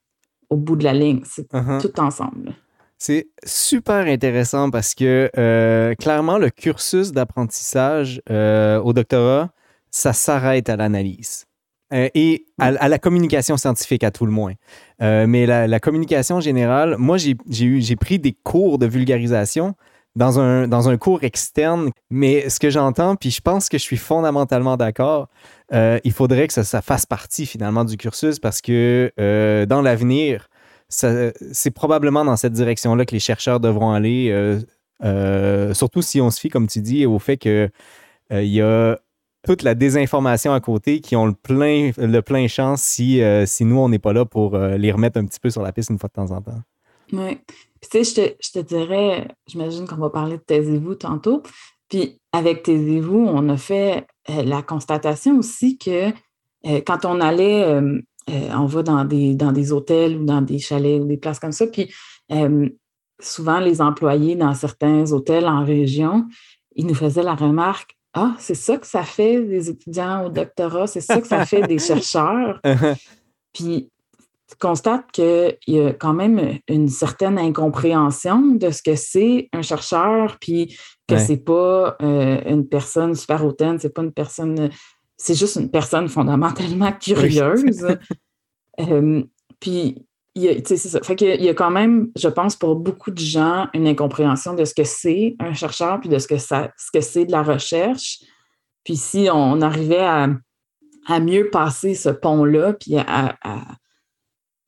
[0.49, 1.21] au bout de la ligne.
[1.25, 1.81] C'est uh-huh.
[1.81, 2.53] tout ensemble.
[2.97, 9.51] C'est super intéressant parce que euh, clairement, le cursus d'apprentissage euh, au doctorat,
[9.91, 11.45] ça s'arrête à l'analyse.
[11.93, 14.53] Euh, et à, la communication scientifique à tout le moins.
[14.99, 19.75] mais la, communication générale, moi, j'ai pris des cours de vulgarisation
[20.15, 23.83] dans un, dans un cours externe, mais ce que j'entends, puis je pense que je
[23.83, 25.29] suis fondamentalement d'accord,
[25.71, 29.13] il faudrait que ça, ça, fasse partie finalement du cursus parce que
[29.69, 30.49] dans l'avenir,
[30.89, 34.59] c'est probablement dans cette direction-là que les chercheurs devront aller, euh,
[35.03, 37.71] euh, surtout si on se fie, comme tu dis, au fait qu'il
[38.31, 38.97] euh, y a
[39.45, 43.77] toute la désinformation à côté qui ont le plein, le plein champ si, si nous,
[43.77, 46.09] on n'est pas là pour les remettre un petit peu sur la piste une fois
[46.09, 46.61] de temps en temps.
[47.13, 47.37] Oui.
[47.81, 51.43] tu sais, je te, dirais, j'imagine qu'on va parler de taisez-vous tantôt.
[51.87, 56.11] Puis avec taisez-vous, on a fait la constatation aussi que
[56.81, 57.79] quand on allait
[58.29, 61.39] euh, on va dans des, dans des hôtels ou dans des chalets ou des places
[61.39, 61.67] comme ça.
[61.67, 61.93] Puis
[62.31, 62.69] euh,
[63.19, 66.25] souvent, les employés dans certains hôtels en région,
[66.75, 70.87] ils nous faisaient la remarque Ah, c'est ça que ça fait des étudiants au doctorat,
[70.87, 72.61] c'est ça que ça fait des chercheurs.
[73.53, 73.89] Puis
[74.49, 79.61] tu constates qu'il y a quand même une certaine incompréhension de ce que c'est un
[79.61, 84.69] chercheur, puis que c'est pas euh, une personne super hautaine, c'est pas une personne
[85.17, 87.85] c'est juste une personne fondamentalement curieuse.
[88.79, 89.23] Euh,
[89.59, 91.01] puis, c'est ça.
[91.01, 94.65] Fait qu'il y a quand même, je pense, pour beaucoup de gens, une incompréhension de
[94.65, 97.41] ce que c'est un chercheur, puis de ce que, ça, ce que c'est de la
[97.41, 98.19] recherche.
[98.83, 100.29] Puis si on arrivait à,
[101.07, 103.35] à mieux passer ce pont-là, puis à,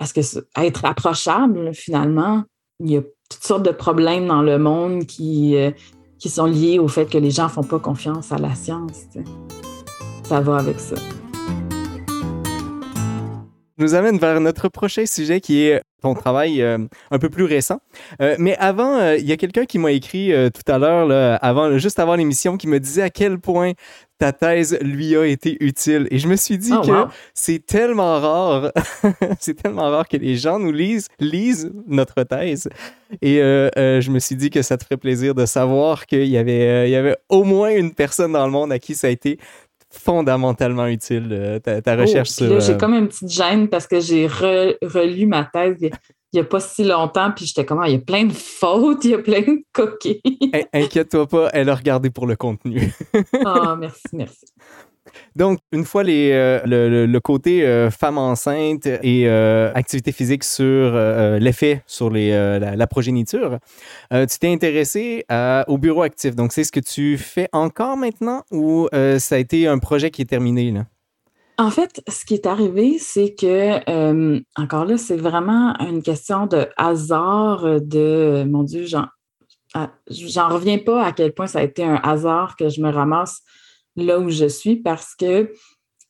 [0.04, 2.44] ce que, à être approchable, finalement.
[2.80, 5.72] Il y a toutes sortes de problèmes dans le monde qui, euh,
[6.18, 9.06] qui sont liés au fait que les gens ne font pas confiance à la science.
[10.30, 10.94] Ça va avec ça
[13.80, 16.78] nous amène vers notre prochain sujet qui est ton travail euh,
[17.12, 17.80] un peu plus récent.
[18.22, 21.78] Euh, mais avant, euh, il y a quelqu'un qui m'a écrit tout à l'heure, avant,
[21.78, 23.74] juste avant l'émission, qui me disait à quel point
[24.18, 26.08] ta thèse lui a été utile.
[26.12, 28.72] Et je me suis dit oh, que c'est tellement rare,
[29.40, 32.70] c'est tellement rare que les gens nous lisent, lisent notre thèse.
[33.22, 36.90] Et je me suis dit que ça te ferait plaisir de savoir qu'il y avait,
[36.90, 39.40] il y avait au moins une personne dans le monde à qui ça a été
[39.92, 42.60] fondamentalement utile, euh, ta, ta, oh, recherche sur.
[42.60, 45.78] J'ai euh, comme une petite gêne parce que j'ai relu ma thèse
[46.32, 48.34] il n'y a, pas si longtemps, puis j'étais comme, ah, il y a plein de
[48.34, 50.22] fautes, il y a plein de coquilles.
[50.74, 52.94] Inquiète-toi pas, elle a regardé pour le contenu.
[53.46, 54.46] Ah, merci, merci.
[55.36, 60.94] Donc, une fois euh, le, côté euh, femme enceinte et euh, activité physique sur
[61.40, 63.60] l'effet sur la, progéniture,
[64.12, 65.26] tu t'es intéressé
[65.68, 66.36] au bureau actif.
[66.36, 70.22] Donc, c'est ce que tu fais encore maintenant ou ça a été un projet qui
[70.22, 70.72] est terminé?
[70.72, 70.86] Là?
[71.58, 76.68] En fait, ce qui est arrivé, c'est que, encore là, c'est vraiment une question de
[76.78, 78.86] hasard, de, mon Dieu,
[79.76, 82.90] ah, j'en reviens pas à quel point ça a été un hasard que je me
[82.90, 83.44] ramasse
[84.04, 85.52] là où je suis parce que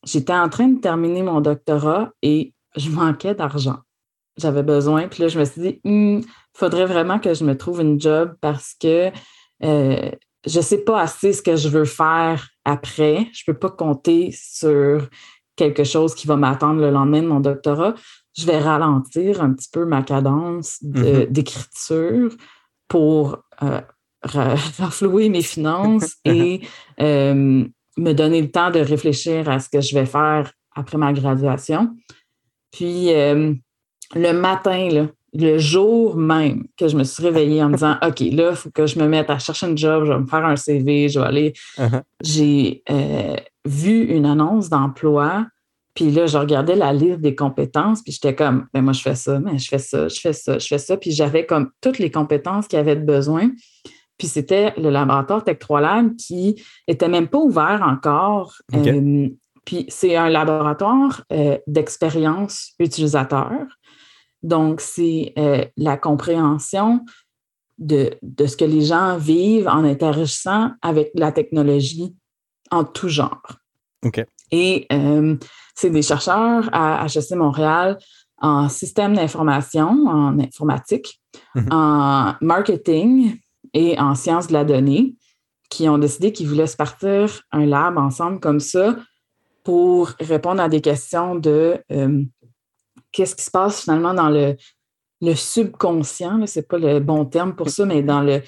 [0.05, 3.77] j'étais en train de terminer mon doctorat et je manquais d'argent.
[4.37, 5.07] J'avais besoin.
[5.07, 6.21] Puis là, je me suis dit, il hmm,
[6.53, 9.11] faudrait vraiment que je me trouve une job parce que
[9.63, 10.11] euh,
[10.47, 13.27] je ne sais pas assez ce que je veux faire après.
[13.33, 15.07] Je ne peux pas compter sur
[15.55, 17.95] quelque chose qui va m'attendre le lendemain de mon doctorat.
[18.37, 21.29] Je vais ralentir un petit peu ma cadence mm-hmm.
[21.29, 22.31] d'écriture
[22.87, 23.81] pour euh,
[24.79, 26.61] renflouer mes finances et
[27.01, 27.65] euh,
[27.99, 31.89] me donner le temps de réfléchir à ce que je vais faire après ma graduation.
[32.71, 33.53] Puis euh,
[34.15, 38.49] le matin, le jour même que je me suis réveillée en me disant OK, là,
[38.51, 40.55] il faut que je me mette à chercher un job, je vais me faire un
[40.55, 41.53] CV, je vais aller.
[41.77, 42.01] Uh-huh.
[42.23, 43.35] J'ai euh,
[43.65, 45.47] vu une annonce d'emploi.
[45.95, 49.15] Puis là, je regardais la liste des compétences, puis j'étais comme, ben moi, je fais
[49.15, 50.95] ça, mais je fais ça, je fais ça, je fais ça.
[50.95, 53.51] Puis j'avais comme toutes les compétences qu'il y avait besoin.
[54.19, 58.53] Puis c'était le laboratoire Tech 3 Lab qui était même pas ouvert encore.
[58.75, 59.29] Euh,
[59.65, 63.65] puis c'est un laboratoire euh, d'expérience utilisateur.
[64.43, 67.05] Donc, c'est euh, la compréhension
[67.77, 72.13] de, de, ce que les gens vivent en interagissant avec la technologie
[72.71, 73.41] en tout genre.
[74.51, 74.87] Et
[75.75, 77.97] c'est des chercheurs à HEC Montréal
[78.41, 81.21] en système d'information, en informatique,
[81.55, 81.67] mhm.
[81.71, 83.37] en marketing,
[83.73, 85.15] et en sciences de la donnée
[85.69, 88.95] qui ont décidé qu'ils voulaient se partir un lab ensemble comme ça
[89.63, 92.23] pour répondre à des questions de euh,
[93.11, 94.55] qu'est-ce qui se passe finalement dans le,
[95.21, 98.41] le subconscient, ce n'est pas le bon terme pour ça, mais dans le,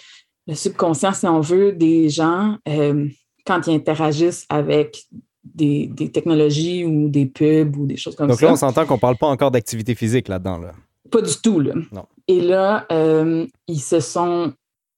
[0.54, 3.08] subconscient, si on veut, des gens euh,
[3.46, 5.04] quand ils interagissent avec
[5.44, 8.34] des, technologies ou des pubs ou des choses comme ça.
[8.34, 10.58] Donc là, on s'entend qu'on ne parle pas encore d'activité physique là-dedans.
[10.58, 10.74] Là.
[11.10, 11.60] Pas du tout.
[11.60, 11.74] Là.
[11.92, 12.06] Non.
[12.28, 14.54] Et là, euh, ils se sont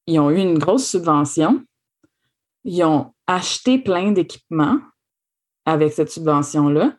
[0.08, 1.64] ils ont eu une grosse subvention.
[2.64, 4.80] Ils ont acheté plein d'équipements
[5.66, 6.94] avec cette subvention-là.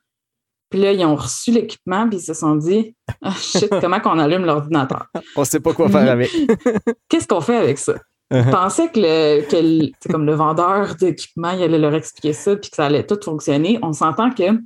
[0.71, 4.19] Puis là, ils ont reçu l'équipement, puis ils se sont dit ah, shit, comment qu'on
[4.19, 6.31] allume l'ordinateur On ne sait pas quoi faire avec.
[7.09, 7.95] Qu'est-ce qu'on fait avec ça?
[8.33, 8.51] Uh-huh.
[8.51, 12.87] pensaient que, le, comme le vendeur d'équipement, il allait leur expliquer ça, puis que ça
[12.87, 13.79] allait tout fonctionner.
[13.83, 14.59] On s'entend que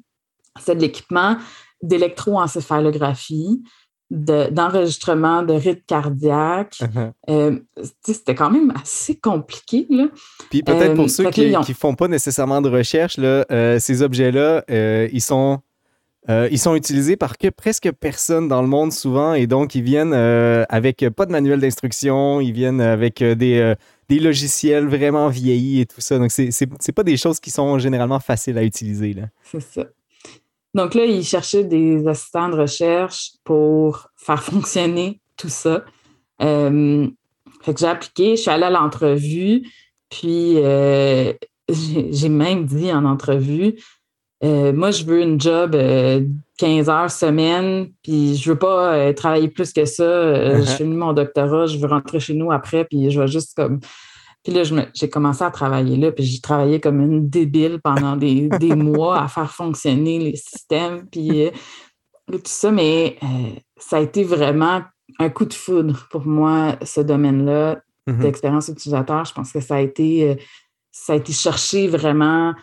[0.60, 1.36] c'est de l'équipement
[1.82, 3.62] d'électroencéphalographie,
[4.10, 6.78] d'enregistrement de, rythme cardiaque.
[6.80, 7.12] Uh-huh.
[7.28, 7.58] Euh,
[8.02, 9.86] c'était quand même assez compliqué.
[9.90, 10.06] Là.
[10.50, 14.02] Puis peut-être pour euh, ceux qui ne font pas nécessairement de recherche, là, euh, ces
[14.02, 15.60] objets-là, ils sont...
[16.28, 20.14] ils sont utilisés par que presque personne dans le monde souvent et donc ils viennent
[20.14, 23.74] avec pas de manuel d'instruction, ils viennent avec des,
[24.08, 26.18] des, logiciels vraiment vieillis et tout ça.
[26.18, 29.16] Donc, c'est, c'est, pas des choses qui sont généralement faciles à utiliser.
[29.42, 29.84] C'est ça.
[30.78, 35.84] Donc là, ils cherchaient des assistants de recherche pour faire fonctionner tout ça.
[36.40, 37.08] Euh,
[37.62, 39.66] fait que j'ai appliqué, je suis allée à l'entrevue,
[40.08, 41.32] puis euh,
[41.68, 43.74] j'ai même dit en entrevue,
[44.44, 45.76] euh, moi, je veux une job
[46.58, 50.04] 15 heures semaine, puis je veux pas travailler plus que ça.
[50.04, 50.64] Uh-huh.
[50.64, 53.80] Je finis mon doctorat, je veux rentrer chez nous après, puis je vais juste comme
[54.48, 58.48] puis là, j'ai commencé à travailler là, puis j'ai travaillé comme une débile pendant des,
[58.74, 61.50] mois à faire fonctionner les systèmes, puis euh,
[62.30, 64.82] tout ça, mais euh, ça a été vraiment
[65.18, 68.20] un coup de foudre pour moi, ce domaine-là mm-hmm.
[68.20, 69.26] d'expérience utilisateur.
[69.26, 70.34] Je pense que ça a été, euh,
[70.90, 72.54] ça a été chercher vraiment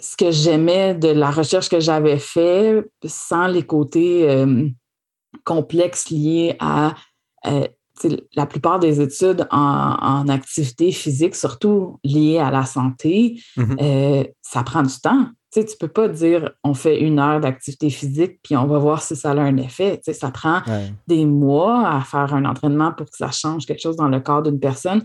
[0.00, 4.68] ce que j'aimais de la recherche que j'avais fait, sans les côtés euh,
[5.44, 6.96] complexes liés à
[7.46, 7.68] euh,
[8.34, 13.76] la plupart des études en, activité physique, surtout liées à la santé, mm-hmm.
[13.80, 15.26] euh, ça prend du temps.
[15.52, 19.02] Tu ne peux pas dire on fait une heure d'activité physique puis on va voir
[19.02, 20.00] si ça a un effet.
[20.04, 20.60] ça prend
[21.06, 24.42] des mois à faire un entraînement pour que ça change quelque chose dans le corps
[24.42, 25.02] d'une personne.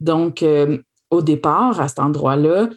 [0.00, 0.44] Donc,
[1.10, 2.68] au départ, à cet endroit-là,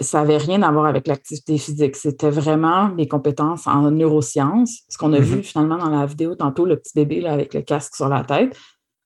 [0.00, 1.96] ça n'avait rien à voir avec l'activité physique.
[1.96, 4.82] C'était vraiment mes compétences en neurosciences.
[4.88, 5.42] Ce qu'on a vu mm-hmm.
[5.42, 8.56] finalement dans la vidéo tantôt, le petit bébé là, avec le casque sur la tête.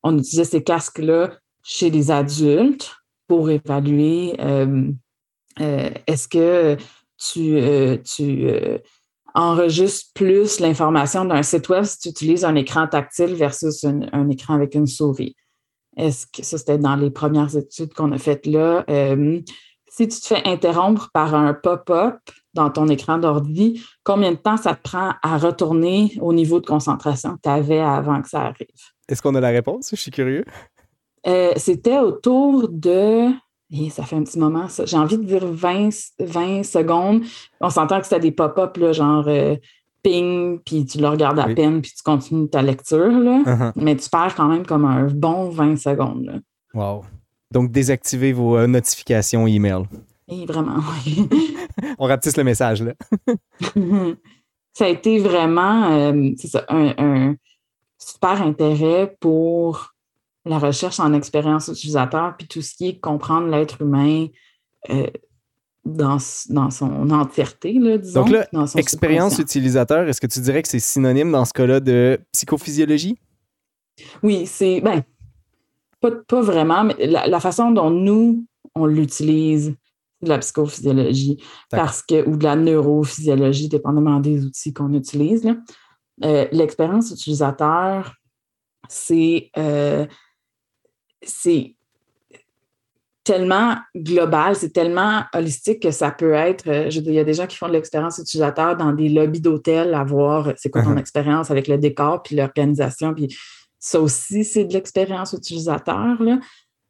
[0.02, 2.96] On utilisait ces casques-là chez les adultes
[3.28, 4.90] pour évaluer euh,
[5.60, 6.76] euh, est-ce que
[7.16, 8.46] tu, euh, tu
[9.34, 14.54] enregistres plus l'information d'un site web si tu utilises un écran tactile versus un, écran
[14.54, 15.36] avec une souris?
[15.96, 18.84] Est-ce que ça, c'était dans les premières études qu'on a faites là?
[19.92, 22.16] si tu te fais interrompre par un pop-up
[22.54, 26.66] dans ton écran d'ordi, combien de temps ça te prend à retourner au niveau de
[26.66, 28.68] concentration que tu avais avant que ça arrive?
[29.08, 29.90] Est-ce qu'on a la réponse?
[29.90, 30.44] Je suis curieux.
[31.26, 33.28] Euh, c'était autour de.
[33.90, 34.84] Ça fait un petit moment, ça.
[34.84, 35.88] J'ai envie de dire 20,
[36.20, 37.22] 20 secondes.
[37.60, 39.56] On s'entend que c'était des pop-up, genre euh,
[40.02, 43.10] ping, puis tu le regardes à peine, puis tu continues ta lecture.
[43.10, 43.42] Là.
[43.44, 43.72] Uh-huh.
[43.76, 46.24] Mais tu perds quand même comme un bon 20 secondes.
[46.24, 46.34] Là.
[46.74, 47.02] Wow.
[47.50, 49.84] Donc, désactivez vos euh, notifications email.
[50.28, 51.28] Oui, vraiment, oui.
[51.98, 52.94] On rapetisse le message, là.
[54.72, 56.30] ça a été vraiment euh,
[56.68, 57.34] un,
[58.06, 59.94] super intérêt pour
[60.44, 64.26] la recherche en expérience utilisateur, puis tout ce qui est comprendre l'être humain
[64.90, 65.06] euh,
[65.84, 68.22] dans, dans, son entièreté, là, disons.
[68.22, 72.18] Donc là, expérience utilisateur, est-ce que tu dirais que c'est synonyme dans ce cas-là de
[72.32, 73.18] psychophysiologie?
[74.22, 74.80] Oui, c'est.
[74.80, 75.02] Ben,
[76.00, 79.74] pas, vraiment, mais la, façon dont nous, on l'utilise,
[80.22, 85.44] de la psychophysiologie parce que, ou de la neurophysiologie, dépendamment des outils qu'on utilise.
[86.24, 88.14] Euh, l'expérience utilisateur,
[89.10, 90.06] euh,
[91.22, 91.76] c'est
[93.24, 96.68] tellement global, c'est tellement holistique que ça peut être.
[96.68, 99.40] Euh, je il y a des gens qui font de l'expérience utilisateur dans des lobbies
[99.40, 101.00] d'hôtel à voir c'est quoi ton uh-huh.
[101.00, 103.14] expérience avec le décor puis l'organisation.
[103.14, 103.36] Puis
[103.78, 106.18] ça aussi, c'est de l'expérience utilisateur,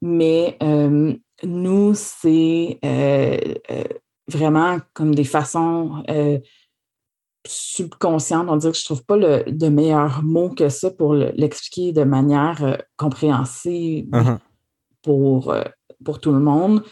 [0.02, 3.38] mais euh, nous, c'est euh,
[3.70, 3.84] euh,
[4.28, 6.02] vraiment comme des façons
[7.46, 8.48] subconscientes.
[8.48, 11.92] On dirait que je ne trouve pas le, de meilleur mot que ça pour l'expliquer
[11.92, 14.38] de manière compréhensible uh-huh.
[15.02, 15.54] pour,
[16.04, 16.82] pour tout le monde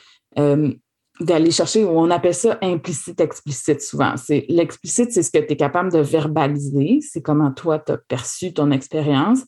[1.20, 4.16] d'aller chercher, on appelle ça implicite, explicite souvent.
[4.16, 7.98] C'est l'explicite, c'est ce que tu es capable de verbaliser, c'est comment toi tu as
[7.98, 9.40] perçu ton expérience.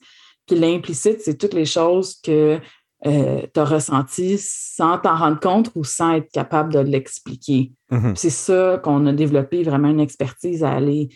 [0.46, 2.58] Puis l'implicite, c'est toutes les choses que
[3.04, 7.72] euh, tu as ressenties sans t'en rendre compte ou sans être capable de l'expliquer.
[7.90, 8.14] Mm-hmm.
[8.14, 11.08] C'est ça qu'on a développé vraiment une expertise à aller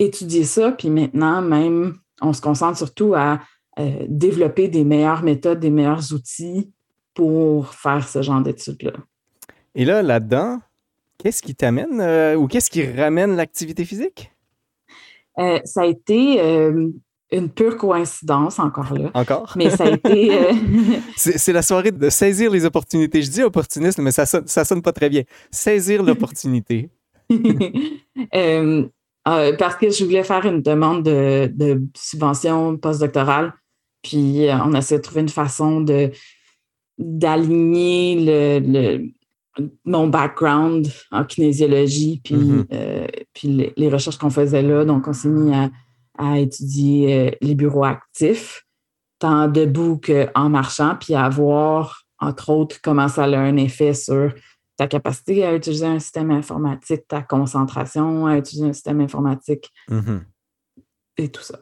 [0.00, 0.72] étudier ça.
[0.72, 3.40] Puis maintenant, même, on se concentre surtout à
[3.78, 6.72] euh, développer des meilleures méthodes, des meilleurs outils
[7.14, 8.92] pour faire ce genre d'études-là.
[9.76, 10.58] Et là, là-dedans,
[11.18, 14.32] qu'est-ce qui t'amène euh, ou qu'est-ce qui ramène l'activité physique?
[15.64, 16.38] ça a été
[17.32, 19.10] une pure coïncidence encore là.
[19.14, 19.52] Encore?
[19.56, 20.32] Mais ça a été.
[20.32, 20.52] Euh,
[21.16, 23.22] c'est la soirée de saisir les opportunités.
[23.22, 25.22] Je dis opportuniste, mais ça sonne, ça sonne pas très bien.
[25.50, 26.90] Saisir l'opportunité.
[28.34, 28.84] Euh,
[29.28, 33.54] euh, parce que je voulais faire une demande de, de subvention postdoctorale.
[34.02, 36.10] Puis on a essayé de trouver une façon de
[36.98, 39.08] d'aligner le,
[39.84, 43.08] mon background en kinésiologie puis, mm-hmm.
[43.32, 44.84] puis les, les recherches qu'on faisait là.
[44.84, 45.70] Donc, on s'est mis à
[46.20, 48.66] à étudier euh, les bureaux actifs,
[49.18, 54.32] tant debout qu'en marchant, puis à voir, entre autres, comment ça a un effet sur
[54.76, 60.20] ta capacité à utiliser un système informatique, ta concentration à utiliser un système informatique mm-hmm.
[61.18, 61.58] et tout ça.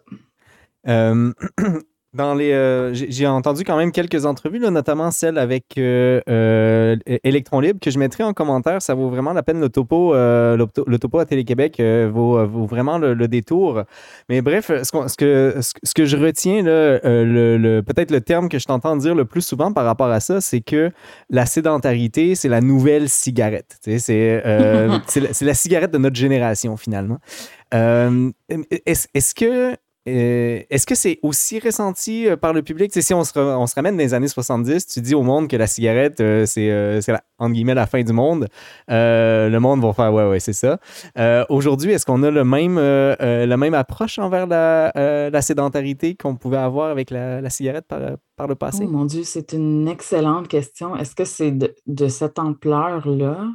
[0.87, 1.33] Euh,
[2.14, 7.61] Dans les, euh, j'ai entendu quand même quelques entrevues, notamment celle avec euh, euh Electron
[7.61, 8.80] Libre, que je mettrai en commentaire.
[8.80, 9.61] Ça vaut vraiment la peine.
[9.61, 13.82] Le topo, le, topo à Télé-Québec vaut, vaut, vraiment le, détour.
[14.30, 18.64] Mais bref, ce, que, ce, que je retiens, là, le, peut-être le terme que je
[18.64, 20.91] t'entends dire le plus souvent par rapport à ça, c'est que
[21.28, 23.76] la sédentarité, c'est la nouvelle cigarette.
[23.99, 25.01] C'est la,
[25.41, 27.18] la, cigarette de notre génération, finalement.
[27.70, 29.76] Est-ce que
[30.14, 32.92] euh, est-ce que c'est aussi ressenti euh, par le public?
[32.92, 33.32] si on se,
[33.74, 36.68] ramène dans les années 70, tu dis au monde que la cigarette, euh, c'est,
[37.09, 38.48] la, entre guillemets, la fin du monde.
[38.88, 40.78] le monde va faire, ouais, ouais, c'est ça.
[41.48, 46.56] aujourd'hui, est-ce qu'on a le même, la même approche envers la, la sédentarité qu'on pouvait
[46.56, 48.84] avoir avec la, cigarette par, le passé?
[48.86, 50.96] Oh mon Dieu, c'est une excellente question.
[50.96, 53.48] Est-ce que c'est de cette ampleur-là?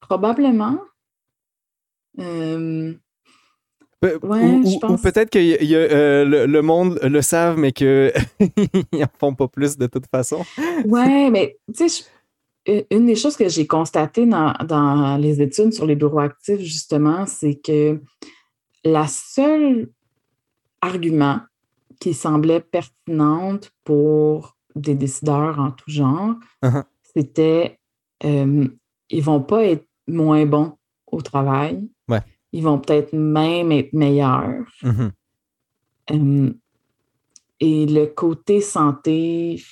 [0.00, 0.78] Probablement.
[2.18, 2.94] Euh,
[4.02, 8.12] ou, peut-être que euh, le, monde le savent, mais qu'ils
[8.92, 10.44] n'en font pas plus de toute façon.
[10.84, 12.04] Oui, mais tu sais,
[12.90, 17.26] une des choses que j'ai constatées dans, dans, les études sur les bureaux actifs, justement,
[17.26, 18.00] c'est que
[18.84, 19.88] la seule
[20.80, 21.40] argument
[22.00, 26.84] qui semblait pertinente pour des décideurs en tout genre, uh-huh.
[27.14, 27.78] c'était
[28.24, 28.68] euh,
[29.10, 31.88] ils vont pas être moins bons au travail.
[32.52, 34.64] Ils vont peut-être même être meilleurs.
[34.82, 35.10] Mm-hmm.
[36.12, 36.52] Euh,
[37.60, 39.62] et le côté santé.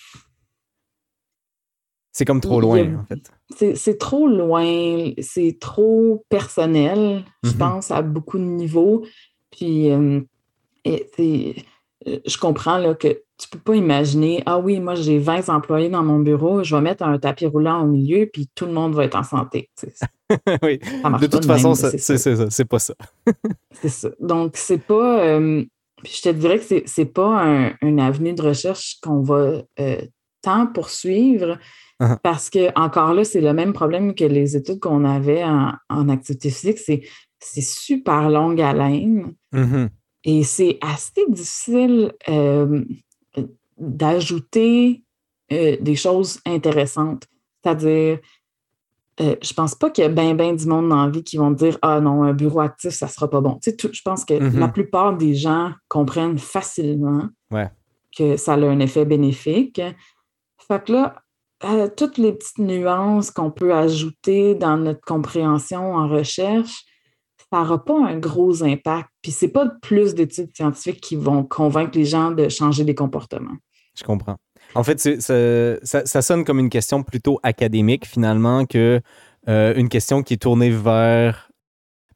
[2.12, 3.74] C'est comme trop loin, en fait.
[3.76, 7.58] C'est trop loin, c'est trop personnel, je mm-hmm.
[7.58, 9.06] pense, à beaucoup de niveaux.
[9.50, 10.20] Puis, euh,
[12.06, 16.02] je comprends là, que tu peux pas imaginer, ah oui, moi j'ai 20 employés dans
[16.02, 19.04] mon bureau, je vais mettre un tapis roulant au milieu, puis tout le monde va
[19.04, 19.70] être en santé.
[20.62, 20.78] oui.
[20.78, 22.94] de toute façon, c'est ça, c'est pas ça.
[23.72, 24.10] c'est ça.
[24.20, 25.24] Donc, c'est pas.
[25.24, 25.64] Euh,
[26.04, 30.00] je te dirais que c'est pas un, une avenue de recherche qu'on va euh,
[30.42, 31.58] tant poursuivre.
[32.00, 32.18] Uh-huh.
[32.22, 36.50] Parce que, encore là, c'est le même problème que les études qu'on avait en, activité
[36.50, 39.32] physique, c'est super longue haleine.
[39.52, 39.88] Mm-hmm.
[40.24, 42.82] Et c'est assez difficile euh,
[43.76, 45.04] d'ajouter
[45.52, 47.24] euh, des choses intéressantes.
[47.62, 48.18] C'est-à-dire,
[49.20, 51.36] euh, je pense pas qu'il y a bien, bien du monde dans la vie qui
[51.36, 53.58] vont dire Ah non, un bureau actif, ça sera pas bon.
[53.62, 54.58] Tu sais, je pense que mm-hmm.
[54.58, 57.28] la plupart des gens comprennent facilement
[58.16, 59.80] que ça a un effet bénéfique.
[60.66, 61.16] Fait que là,
[61.96, 66.84] toutes les petites nuances qu'on peut ajouter dans notre compréhension en recherche,
[67.54, 69.08] ça n'aura pas un gros impact.
[69.22, 73.56] Puis c'est pas plus d'études scientifiques qui vont convaincre les gens de changer des comportements.
[73.96, 74.36] Je comprends.
[74.74, 79.00] En fait, ça, sonne comme une question plutôt académique finalement que
[79.48, 81.48] euh, une question qui est tournée vers,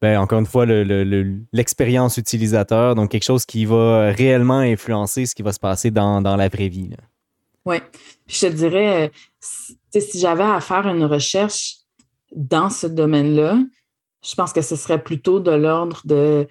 [0.01, 5.43] ben, encore une fois, l'expérience utilisateur, donc quelque chose qui va réellement influencer ce qui
[5.43, 6.91] va se passer dans, la vraie vie.
[7.65, 7.77] Oui.
[8.27, 9.07] Je te dirais,
[9.41, 11.77] euh, si j'avais à faire une recherche
[12.35, 13.59] dans ce domaine-là,
[14.25, 16.47] je pense que ce serait plutôt de l'ordre de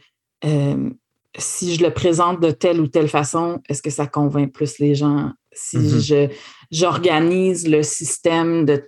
[0.45, 0.89] euh,
[1.37, 4.95] si je le présente de telle ou telle façon, est-ce que ça convainc plus les
[4.95, 5.31] gens?
[5.51, 6.05] Si mm-hmm.
[6.05, 6.35] je
[6.71, 8.83] j'organise le système de,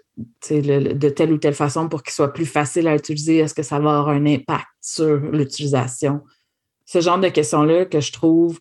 [0.52, 3.80] de telle ou telle façon pour qu'il soit plus facile à utiliser, est-ce que ça
[3.80, 6.22] va avoir un impact sur l'utilisation?
[6.86, 8.60] Ce genre de questions-là que je trouve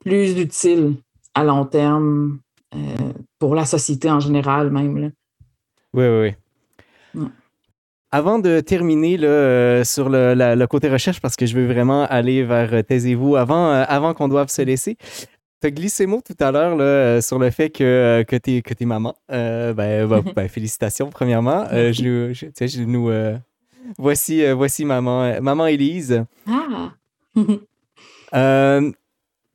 [0.00, 0.94] plus utile
[1.34, 2.38] à long terme
[2.74, 2.78] euh,
[3.38, 4.98] pour la société en général même.
[4.98, 5.08] Là.
[5.94, 6.34] Oui, oui,
[7.14, 7.28] oui.
[8.14, 12.74] Avant de terminer euh, sur le, côté recherche, parce que je veux vraiment aller vers
[12.74, 14.98] euh, Taisez-vous avant, euh, avant qu'on doive se laisser,
[15.62, 19.14] tu as glissé mot tout à l'heure sur le fait que, que tu es, maman.
[19.30, 21.64] Ben, ben, ben, félicitations, premièrement.
[21.70, 23.10] je, je, nous,
[23.96, 26.22] voici, voici maman, maman Élise.
[26.46, 26.92] Ah!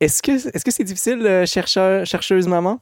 [0.00, 2.80] est-ce que c'est -ce c'est difficile, chercheur, chercheuse maman?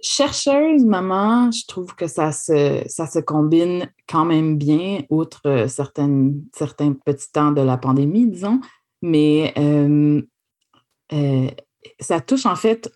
[0.00, 5.68] Chercheuse, maman, je trouve que ça se, ça se combine quand même bien, outre euh,
[5.68, 8.60] certaines, certains petits temps de la pandémie, disons.
[9.02, 10.22] Mais euh,
[11.12, 11.48] euh,
[12.00, 12.92] ça touche en fait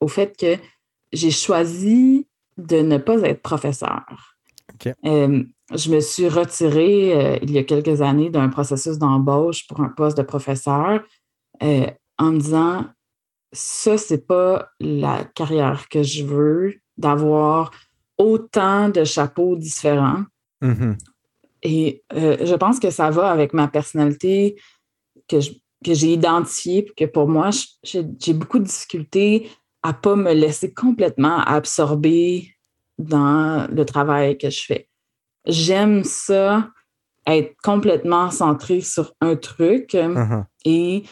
[0.00, 0.56] au fait que
[1.12, 2.26] j'ai choisi
[2.56, 4.04] de ne pas être professeur.
[5.04, 10.16] je me suis retirée il y a quelques années d'un processus d'embauche pour un poste
[10.16, 11.02] de professeur
[11.60, 12.86] en me disant
[13.52, 17.70] ça, c'est pas la carrière que je veux, d'avoir
[18.18, 20.24] autant de chapeaux différents.
[20.62, 20.96] Mm-hmm.
[21.62, 24.56] Et euh, je pense que ça va avec ma personnalité
[25.28, 25.38] que,
[25.84, 27.50] j'ai identifiée, que pour moi,
[27.82, 29.50] j'ai beaucoup de difficultés
[29.82, 32.54] à pas me laisser complètement absorber
[32.98, 34.88] dans le travail que je fais.
[35.46, 36.70] J'aime ça,
[37.26, 40.44] être complètement centré sur un truc mm-hmm.
[40.64, 41.04] et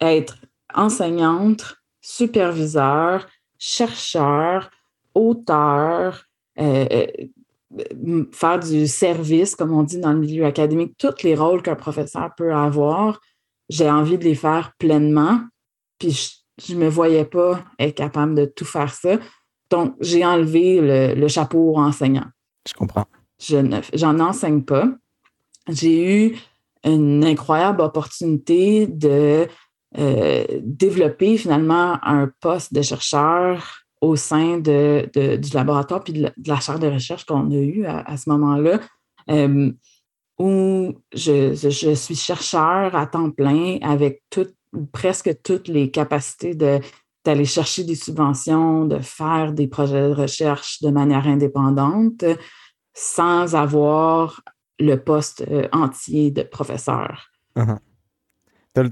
[0.00, 0.36] être
[0.74, 1.77] enseignante
[2.08, 3.26] superviseur,
[3.58, 4.70] chercheur,
[5.14, 6.24] auteur,
[6.58, 11.60] euh, euh, faire du service, comme on dit dans le milieu académique, tous les rôles
[11.60, 13.20] qu'un professeur peut avoir,
[13.68, 15.40] j'ai envie de les faire pleinement.
[15.98, 19.18] Puis je ne me voyais pas être capable de tout faire ça.
[19.70, 22.26] Donc, j'ai enlevé le, chapeau enseignant.
[22.66, 23.04] Je comprends.
[23.38, 24.88] Je n'en enseigne pas.
[25.68, 26.38] J'ai eu
[26.84, 29.46] une incroyable opportunité de
[29.96, 36.60] euh, développer finalement un poste de chercheur au sein de, du laboratoire puis de la,
[36.60, 38.80] chaire de recherche qu'on a eu à, ce moment-là,
[39.30, 39.72] euh,
[40.38, 44.22] où je, je, suis chercheur à temps plein avec
[44.92, 50.90] presque toutes les capacités d'aller chercher des subventions, de faire des projets de recherche de
[50.90, 52.24] manière indépendante,
[52.92, 54.42] sans avoir
[54.78, 57.30] le poste entier de professeur.
[57.56, 57.78] Uh-huh.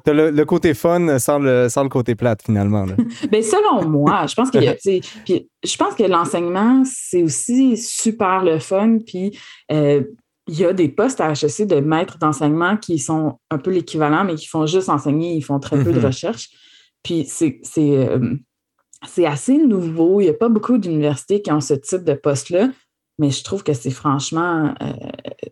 [0.05, 2.85] T'as le, le, côté fun sans le, sans le côté plate, finalement.
[3.31, 8.99] ben, selon moi, je pense que, je pense que l'enseignement, c'est aussi super le fun.
[9.07, 9.39] Puis,
[9.73, 10.03] euh,
[10.49, 14.25] il y a des postes à HEC de maîtres d'enseignement qui sont un peu l'équivalent,
[14.25, 16.07] mais qui font juste enseigner, ils font très peu de mm-hmm.
[16.07, 16.51] recherche.
[17.03, 18.37] Puis, c'est euh,
[19.07, 20.21] c'est assez nouveau.
[20.21, 22.71] Il n'y a pas beaucoup d'universités qui ont ce type de poste-là.
[23.19, 24.75] Mais je trouve que c'est franchement.
[24.83, 24.93] Euh,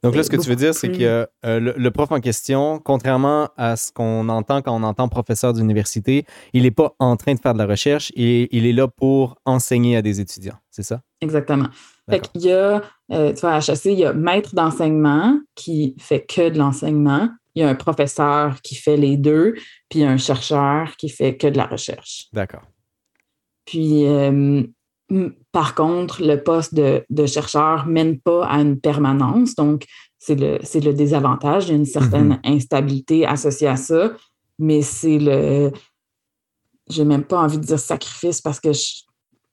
[0.02, 3.48] Donc là, ce que tu veux dire, c'est que euh, le, prof en question, contrairement
[3.56, 7.40] à ce qu'on entend quand on entend professeur d'université, il n'est pas en train de
[7.40, 11.00] faire de la recherche, et il est là pour enseigner à des étudiants, c'est ça?
[11.22, 11.68] Exactement.
[12.10, 15.96] Fait qu'il y a, euh, tu vois, à HEC, il y a maître d'enseignement qui
[15.98, 17.30] fait que de l'enseignement.
[17.54, 19.54] Il y a un professeur qui fait les deux,
[19.88, 22.26] puis un chercheur qui fait que de la recherche.
[22.34, 22.64] D'accord.
[23.64, 24.04] Puis,
[25.52, 29.84] par contre, le poste de, de chercheur mène pas à une permanence, donc
[30.18, 31.66] c'est le, le, désavantage.
[31.66, 32.56] Il y a une certaine mm-hmm.
[32.56, 34.12] instabilité associée à ça,
[34.58, 35.72] mais c'est le.
[36.88, 39.02] J'ai même pas envie de dire sacrifice parce que je,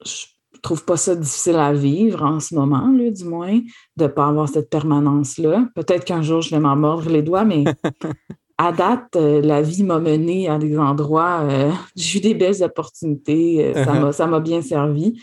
[0.05, 0.25] je
[0.61, 3.59] trouve pas ça difficile à vivre en ce moment, là, du moins,
[3.97, 5.67] de ne pas avoir cette permanence-là.
[5.75, 7.63] Peut-être qu'un jour, je vais m'en mordre les doigts, mais
[8.57, 12.63] à date, euh, la vie m'a mené à des endroits, euh, j'ai eu des belles
[12.63, 15.19] opportunités, euh, ça m'a bien servi.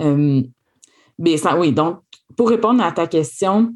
[0.00, 0.42] Euh,
[1.18, 2.00] mais ça, oui, donc,
[2.36, 3.74] pour répondre à ta question,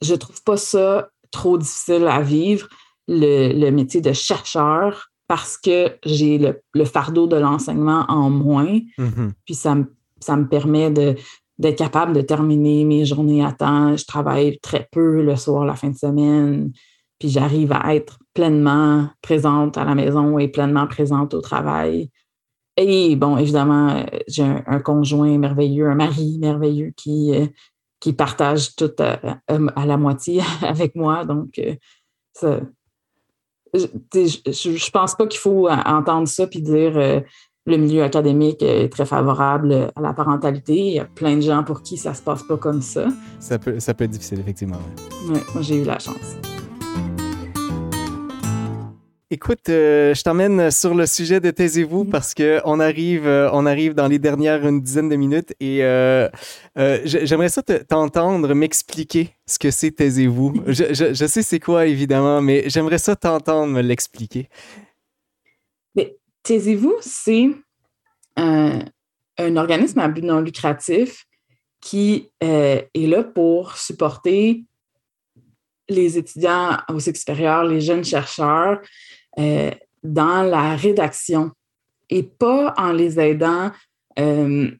[0.00, 2.68] je ne trouve pas ça trop difficile à vivre,
[3.08, 8.78] le, métier de chercheur, parce que j'ai le, fardeau de l'enseignement en moins.
[8.98, 9.32] Mm-hmm.
[9.44, 9.86] Puis ça me,
[10.20, 13.96] ça me permet d'être capable de terminer mes journées à temps.
[13.96, 16.72] Je travaille très peu le soir, la fin de semaine.
[17.18, 22.10] Puis j'arrive à être pleinement présente à la maison et pleinement présente au travail.
[22.76, 27.46] Et bon, évidemment, euh, j'ai un, conjoint merveilleux, un mari merveilleux qui, euh,
[28.00, 29.38] qui partage tout à,
[29.84, 31.24] la moitié avec moi.
[31.24, 31.74] Donc, euh,
[32.32, 32.60] ça,
[33.74, 36.92] je, je, pense pas qu'il faut entendre ça puis dire
[37.64, 40.76] le milieu académique est très favorable à la parentalité.
[40.76, 43.08] Il y a plein de gens pour qui ça se passe pas comme ça.
[43.40, 44.78] Ça peut, ça peut être difficile, effectivement.
[45.28, 46.36] Oui, moi, j'ai eu la chance.
[49.32, 53.94] Écoute, euh, je t'emmène sur le sujet de Taisez-vous parce qu'on arrive, euh, on arrive
[53.94, 56.28] dans les dernières une dizaine de minutes et euh,
[57.06, 60.52] j'aimerais ça t'entendre m'expliquer ce que c'est Taisez-vous.
[60.66, 64.50] Je, sais c'est quoi évidemment, mais j'aimerais ça t'entendre me l'expliquer.
[66.42, 67.48] Taisez-vous, c'est
[68.36, 68.80] un,
[69.38, 71.24] un, organisme à but non lucratif
[71.80, 74.66] qui est là pour supporter
[75.88, 78.80] les étudiants au supérieur, les jeunes chercheurs,
[79.38, 79.70] euh,
[80.02, 81.50] dans la rédaction
[82.10, 83.70] et pas en les aidant
[84.18, 84.70] euh,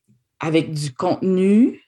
[0.41, 1.81] avec du contenu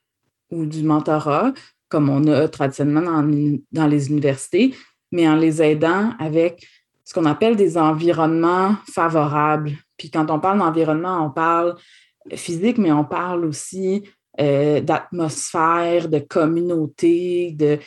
[0.51, 1.53] ou du mentorat,
[1.89, 4.75] comme on a traditionnellement dans, dans les universités,
[5.13, 6.67] mais en les aidant avec
[7.05, 9.73] ce qu'on appelle des environnements favorables.
[9.97, 11.77] Puis quand on parle d'environnement, on parle
[12.35, 14.03] physique, mais on parle aussi
[14.41, 17.79] euh, d'atmosphère, de communauté, de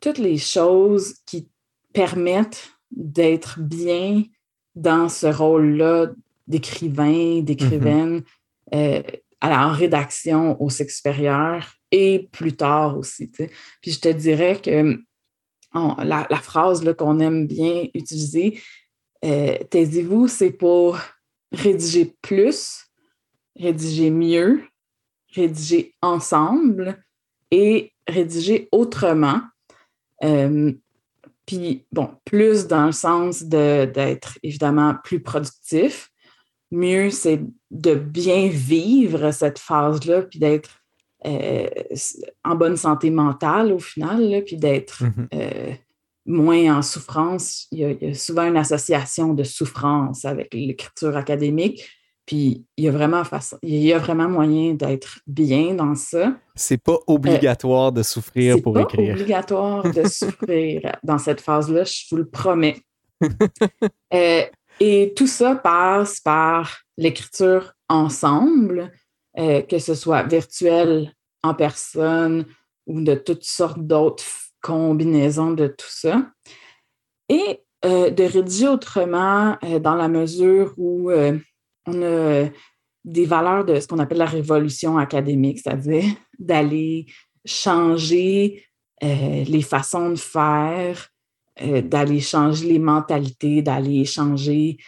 [0.00, 1.48] toutes les choses qui
[1.92, 4.22] permettent d'être bien
[4.74, 6.08] dans ce rôle-là
[6.46, 8.22] d'écrivain, d'écrivaine,
[8.74, 9.02] euh,
[9.42, 13.28] en rédaction au sexe supérieur et plus tard aussi.
[13.28, 14.98] Puis je te dirais que
[15.74, 18.60] la, phrase qu'on aime bien utiliser,
[19.24, 20.98] euh, taisez-vous, c'est pour
[21.52, 22.86] rédiger plus,
[23.58, 24.62] rédiger mieux,
[25.34, 27.02] rédiger ensemble
[27.50, 29.40] et rédiger autrement.
[30.24, 30.72] Euh,
[31.46, 36.10] puis, bon, plus dans le sens d'être évidemment plus productif.
[36.72, 37.40] Mieux, c'est
[37.70, 40.82] de bien vivre cette phase-là, puis d'être
[41.24, 41.68] euh,
[42.44, 45.28] en bonne santé mentale au final, puis d'être mm-hmm.
[45.34, 45.74] euh,
[46.26, 47.68] moins en souffrance.
[47.70, 51.88] Il y, a, souvent une association de souffrance avec l'écriture académique.
[52.26, 53.22] Puis il y a vraiment
[53.62, 56.34] il y a vraiment moyen d'être bien dans ça.
[56.56, 59.06] C'est pas obligatoire de souffrir pour écrire.
[59.06, 62.82] C'est pas obligatoire de souffrir dans cette phase-là, je vous le promets.
[64.12, 64.42] Euh,
[64.80, 68.92] et tout ça passe par l'écriture ensemble,
[69.38, 71.12] euh, que ce soit virtuel,
[71.42, 72.44] en personne
[72.86, 74.24] ou de toutes sortes d'autres
[74.60, 76.26] combinaisons de tout ça.
[77.28, 81.10] Et euh, de rédiger autrement dans la mesure où
[81.86, 82.48] on a euh,
[83.04, 86.04] des valeurs de ce qu'on appelle la révolution académique, c'est-à-dire
[86.38, 87.06] d'aller
[87.44, 88.64] changer
[89.04, 91.08] euh, les façons de faire,
[91.62, 94.78] euh, d'aller changer les mentalités, d'aller changer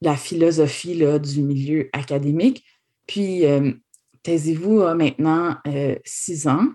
[0.00, 2.64] la philosophie là, du milieu académique.
[3.06, 3.42] Puis,
[4.22, 5.56] taisez-vous maintenant
[6.04, 6.68] six ans.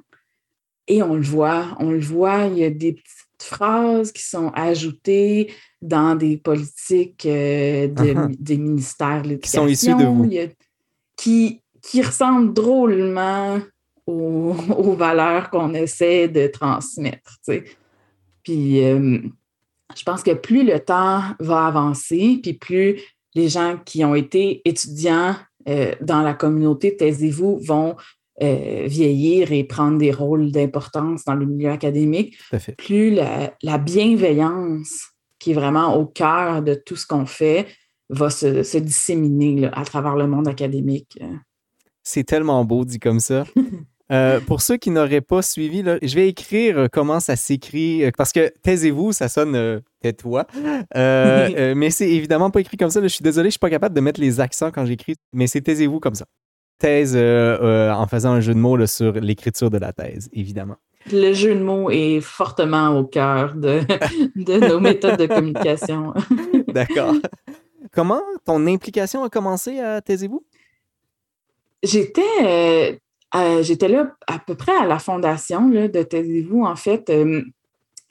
[0.87, 4.51] et on le voit, on le voit, il y a des petites phrases qui sont
[4.55, 8.35] ajoutées dans des politiques euh, uh-huh.
[8.39, 10.29] des ministères de Qui sont issus de vous.
[11.15, 13.59] qui, qui ressemblent drôlement
[14.07, 17.39] aux, valeurs qu'on essaie de transmettre.
[18.43, 19.19] Puis euh,
[19.95, 23.01] je pense que plus le temps va avancer, puis plus
[23.35, 25.35] les gens qui ont été étudiants
[25.67, 27.97] euh, dans la communauté Taisez-vous vont
[28.41, 32.37] euh, vieillir et prendre des rôles d'importance dans le milieu académique,
[32.77, 37.67] plus la, bienveillance qui est vraiment au cœur de tout ce qu'on fait
[38.09, 41.19] va se, disséminer à travers le monde académique.
[42.03, 43.45] C'est tellement beau dit comme ça.
[44.11, 48.11] Euh, pour ceux qui n'auraient pas suivi, je vais écrire euh, comment ça s'écrit, euh,
[48.17, 50.47] parce que taisez-vous, ça sonne tais-toi,
[50.95, 53.01] mais c'est évidemment pas écrit comme ça.
[53.01, 55.61] je suis désolé, je suis pas capable de mettre les accents quand j'écris, mais c'est
[55.61, 56.25] taisez-vous comme ça.
[56.79, 60.77] Thèse en faisant un jeu de mots sur l'écriture de la thèse, évidemment.
[61.11, 63.79] Le jeu de mots est fortement au cœur de,
[64.35, 66.13] de nos méthodes de communication.
[66.67, 67.15] D'accord.
[67.93, 70.43] Comment ton implication a commencé à Taisez-vous?
[71.83, 72.99] J'étais
[73.35, 76.63] euh, j'étais là à peu près à la fondation là, de Taisez-vous.
[76.63, 77.41] En fait, euh,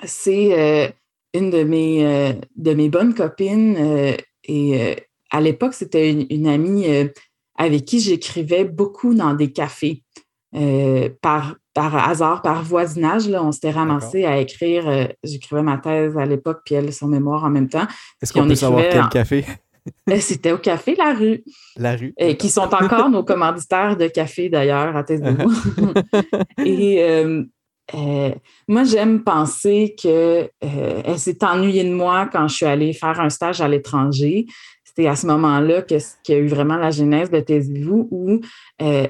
[0.04, 0.88] c'est euh,
[1.34, 3.76] une de mes, de mes bonnes copines
[4.44, 4.96] et
[5.30, 6.86] à l'époque, c'était une, amie
[7.56, 10.02] avec qui j'écrivais beaucoup dans des cafés.
[11.20, 15.08] par, par hasard, par voisinage, là, on s'était ramassé à écrire.
[15.22, 17.86] J'écrivais ma thèse à l'époque, puis elle, son mémoire en même temps.
[18.22, 19.44] Est-ce qu'on peut savoir quel café?
[20.10, 21.44] Euh, c'était au Café La Rue.
[21.76, 22.14] La Rue.
[22.18, 25.52] Et qui sont encore nos commanditaires de café, d'ailleurs, à Taisez-vous.
[26.64, 27.44] Et euh,
[27.94, 28.30] euh,
[28.68, 30.50] moi, j'aime penser qu'elle
[31.18, 34.46] s'est ennuyée de moi quand je suis allée faire un stage à l'étranger.
[34.96, 38.40] C'était à ce moment-là qu'il y a eu vraiment la genèse de Taisez-vous où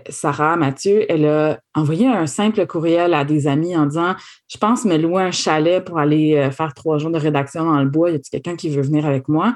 [0.09, 4.17] Sarah Mathieu, elle a envoyé un simple courriel à des amis en disant
[4.49, 7.89] Je pense me louer un chalet pour aller faire trois jours de rédaction dans le
[7.89, 8.11] bois.
[8.11, 9.55] Y a-t-il quelqu'un qui veut venir avec moi?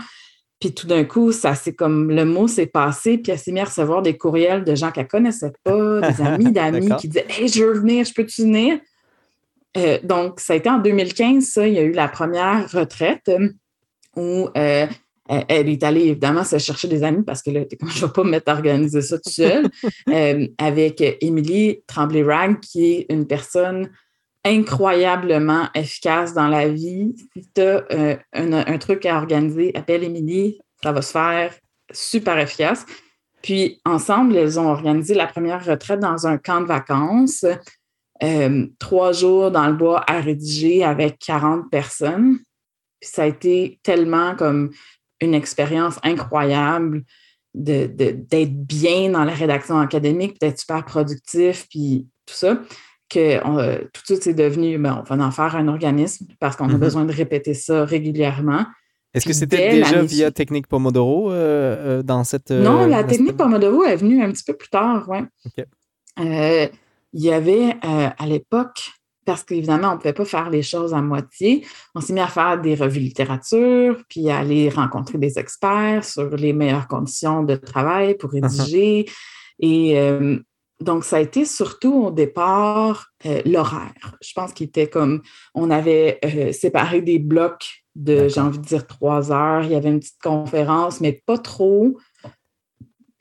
[0.61, 3.63] Puis tout d'un coup, ça c'est comme le mot s'est passé, puis elle s'est mise
[3.63, 7.27] à recevoir des courriels de gens qu'elle ne connaissait pas, des amis d'amis qui disaient
[7.31, 8.79] Hey, je veux venir, je peux-tu venir?
[9.77, 13.29] Euh, donc, ça a été en 2015, ça, il y a eu la première retraite
[13.29, 13.49] euh,
[14.17, 14.87] où euh,
[15.49, 18.25] elle est allée évidemment se chercher des amis parce que là, je ne vais pas
[18.25, 19.69] me mettre à organiser ça tout seul,
[20.59, 23.91] avec Émilie Tremblay-Rag, qui est une personne
[24.45, 27.15] incroyablement efficace dans la vie.
[27.35, 31.55] Si tu as euh, un, truc à organiser, appelle Émilie, ça va se faire
[31.93, 32.87] super efficace.
[33.43, 37.45] Puis ensemble, elles ont organisé la première retraite dans un camp de vacances,
[38.23, 42.39] euh, trois jours dans le bois à rédiger avec 40 personnes.
[43.01, 44.71] Puis ça a été tellement comme
[45.21, 47.05] une expérience incroyable
[47.55, 52.59] d'être de, bien dans la rédaction académique, d'être super productif, puis tout ça
[53.11, 56.57] que euh, tout de suite, c'est devenu, ben, on va en faire un organisme parce
[56.57, 56.79] qu'on a mm-hmm.
[56.79, 58.65] besoin de répéter ça régulièrement.
[59.13, 62.53] Est-ce que c'était déjà via technique Pomodoro euh, euh, dans cette.
[62.53, 65.19] non, la technique Pomodoro est venue un petit peu plus tard, oui.
[66.17, 66.71] il
[67.21, 68.93] y avait à l'époque,
[69.33, 71.65] parce qu'évidemment, on ne pouvait pas faire les choses à moitié,
[71.95, 76.31] on s'est mis à faire des revues littérature, puis à aller rencontrer des experts sur
[76.37, 78.43] les meilleures conditions de travail pour uh-huh.
[78.43, 79.07] rédiger.
[79.61, 79.97] Et
[80.81, 84.17] donc, ça a été surtout au départ euh, l'horaire.
[84.23, 85.21] Je pense qu'il était comme,
[85.55, 89.65] on avait euh, séparé des blocs de, j'ai envie de dire, trois heures.
[89.65, 91.99] Il y avait une petite conférence, mais pas trop.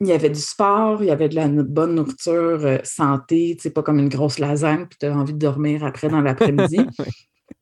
[0.01, 3.69] Il y avait du sport, il y avait de la bonne nourriture euh, santé, sais,
[3.69, 6.79] pas comme une grosse lasagne, puis tu as envie de dormir après dans l'après-midi.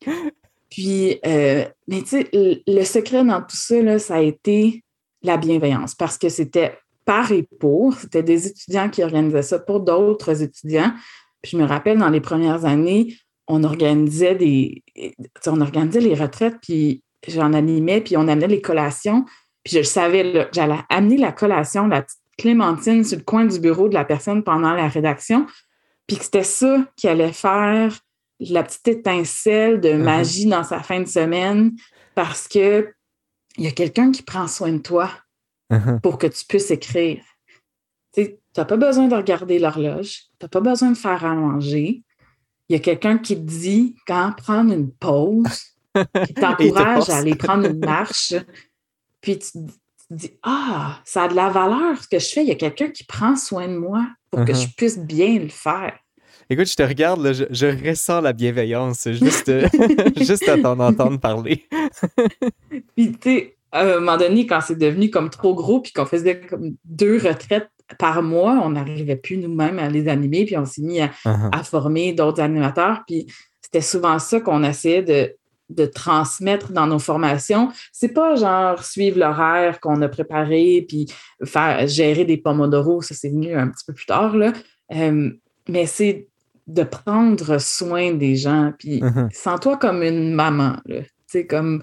[0.70, 4.84] puis, mais tu sais, le secret dans tout ça, là, ça a été
[5.24, 6.78] la bienveillance, parce que c'était
[7.08, 7.96] par et pour.
[7.96, 10.94] C'était des étudiants qui organisaient ça pour d'autres étudiants.
[11.42, 13.16] Puis je me rappelle, dans les premières années,
[13.48, 14.84] on organisait des.
[15.48, 19.26] On organisait les retraites, puis j'en animais, puis on amenait les collations.
[19.64, 23.60] Puis je le savais, j'allais amener la collation, la petite clémentine sur le coin du
[23.60, 25.48] bureau de la personne pendant la rédaction.
[26.06, 28.00] Puis que c'était ça qui allait faire
[28.40, 30.04] la petite étincelle de uh-huh.
[30.04, 31.72] magie dans sa fin de semaine
[32.16, 32.94] parce que
[33.58, 35.10] il y a quelqu'un qui prend soin de toi.
[35.70, 36.00] Uh-huh.
[36.00, 37.22] pour que tu puisses écrire.
[38.14, 42.04] Tu n'as pas besoin de regarder l'horloge, tu n'as pas besoin de faire à manger.
[42.70, 45.76] Il y a quelqu'un qui te dit quand prendre une pause,
[46.26, 48.34] qui t'encourage à aller prendre une marche,
[49.20, 49.58] puis tu,
[50.10, 52.44] te dis Ah, ça a de la valeur ce que je fais.
[52.44, 54.76] Il y a quelqu'un qui prend soin de moi pour que je uh-huh.
[54.76, 55.94] puisse bien le faire.
[56.50, 59.52] Écoute, je te regarde, je, ressens la bienveillance juste,
[60.18, 61.66] juste à t'en entendre parler.
[62.96, 66.06] puis, tu sais, à un moment donné, quand c'est devenu comme trop gros, puis qu'on
[66.06, 70.66] faisait comme deux retraites par mois, on n'arrivait plus nous-mêmes à les animer, puis on
[70.66, 71.64] s'est mis à, uh-huh.
[71.66, 73.02] former d'autres animateurs.
[73.06, 73.28] Puis
[73.62, 75.36] c'était souvent ça qu'on essayait de,
[75.70, 77.70] de transmettre dans nos formations.
[77.92, 81.08] C'est pas genre suivre l'horaire qu'on a préparé puis
[81.44, 84.54] faire gérer des pomodoro, ça c'est venu un petit peu plus tard là.
[84.94, 85.30] Euh,
[85.68, 86.28] mais c'est
[86.68, 89.30] de prendre soin des gens puis uh-huh.
[89.34, 91.02] sens-toi comme une maman là.
[91.02, 91.82] Tu sais comme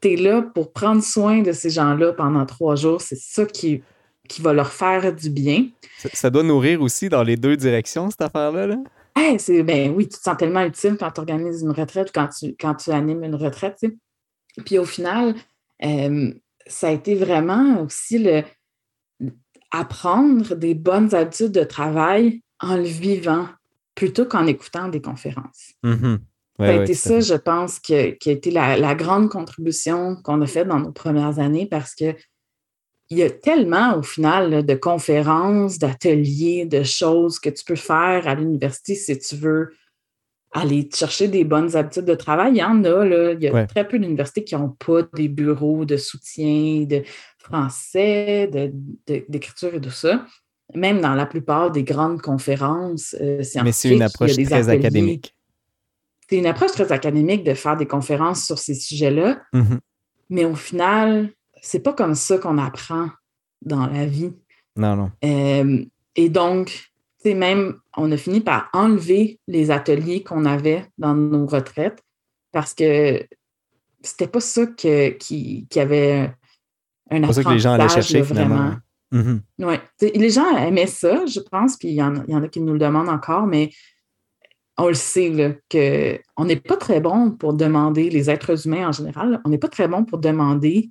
[0.00, 3.82] tu es là pour prendre soin de ces gens-là pendant trois jours, c'est ça qui
[4.28, 5.68] qui va leur faire du bien.
[6.12, 8.66] Ça, doit nourrir aussi dans les deux directions, cette affaire-là.
[8.66, 8.76] Là?
[9.38, 12.28] C'est, ben oui, tu te sens tellement utile quand tu organises une retraite ou quand
[12.28, 13.84] tu, quand tu animes une retraite.
[14.64, 15.34] Puis au final,
[15.84, 16.32] euh,
[16.66, 18.42] ça a été vraiment aussi le
[19.70, 23.48] apprendre des bonnes habitudes de travail en le vivant
[23.94, 25.74] plutôt qu'en écoutant des conférences.
[25.84, 26.18] Mm-hmm.
[26.58, 30.16] ça a été ça, je pense, qui a, qui a été la, la, grande contribution
[30.22, 32.14] qu'on a faite dans nos premières années parce que
[33.10, 38.28] il y a tellement, au final, de conférences, d'ateliers, de choses que tu peux faire
[38.28, 39.70] à l'université si tu veux
[40.52, 42.52] aller chercher des bonnes habitudes de travail.
[42.52, 43.32] Il y en a, là.
[43.32, 47.02] Il y a très peu d'universités qui n'ont pas des bureaux de soutien, de
[47.38, 48.50] français,
[49.06, 50.24] d'écriture et tout ça.
[50.74, 53.64] Même dans la plupart des grandes conférences euh, scientifiques.
[53.64, 55.34] Mais c'est une approche très académique.
[56.28, 59.40] C'est une approche très académique de faire des conférences sur ces sujets-là.
[59.54, 59.78] Mm-hmm.
[60.28, 61.30] Mais au final,
[61.62, 63.10] c'est pas comme ça qu'on apprend
[63.62, 64.32] dans la vie.
[64.76, 65.10] Non, non.
[65.24, 65.84] Euh,
[66.16, 71.46] et donc, c'est même, on a fini par enlever les ateliers qu'on avait dans nos
[71.46, 72.02] retraites
[72.52, 73.26] parce que
[74.02, 76.32] c'était pas ça que, qui, qui avait
[77.10, 77.34] un apprentissage.
[77.34, 78.74] C'est ça que les gens allaient chercher vraiment.
[79.12, 79.64] Mm-hmm.
[79.64, 79.80] Ouais.
[80.14, 82.74] Les gens aimaient ça, je pense, puis il y, en, y en a qui nous
[82.74, 83.70] le demandent encore, mais
[84.76, 89.40] on le sait, qu'on n'est pas très bon pour demander, les êtres humains en général,
[89.44, 90.90] on n'est pas très bon pour demander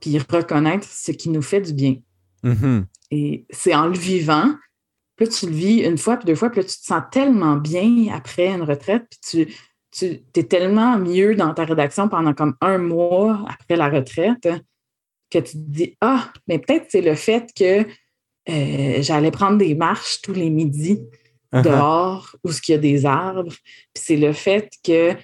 [0.00, 1.96] puis reconnaître ce qui nous fait du bien.
[2.44, 2.84] Mm-hmm.
[3.10, 4.54] Et c'est en le vivant,
[5.16, 8.06] puis tu le vis une fois, puis deux fois, puis tu te sens tellement bien
[8.14, 9.46] après une retraite, puis
[9.92, 14.48] tu, tu es tellement mieux dans ta rédaction pendant comme un mois après la retraite
[15.30, 17.86] que tu te dis Ah, mais peut-être c'est le fait que
[18.48, 21.00] euh, j'allais prendre des marches tous les midis
[21.52, 21.62] uh-huh.
[21.62, 23.52] dehors où il y a des arbres.
[23.52, 25.14] Puis c'est le fait que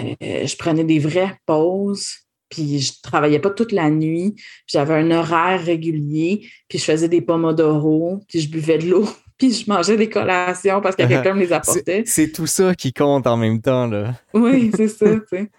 [0.00, 2.21] euh, je prenais des vraies pauses
[2.52, 4.34] puis je travaillais pas toute la nuit,
[4.66, 9.52] j'avais un horaire régulier, puis je faisais des pomodoro, puis je buvais de l'eau, puis
[9.52, 12.04] je mangeais des collations parce que quelqu'un me les apportait.
[12.06, 14.14] C'est tout ça qui compte en même temps, là.
[14.34, 15.50] oui, c'est ça, tu sais.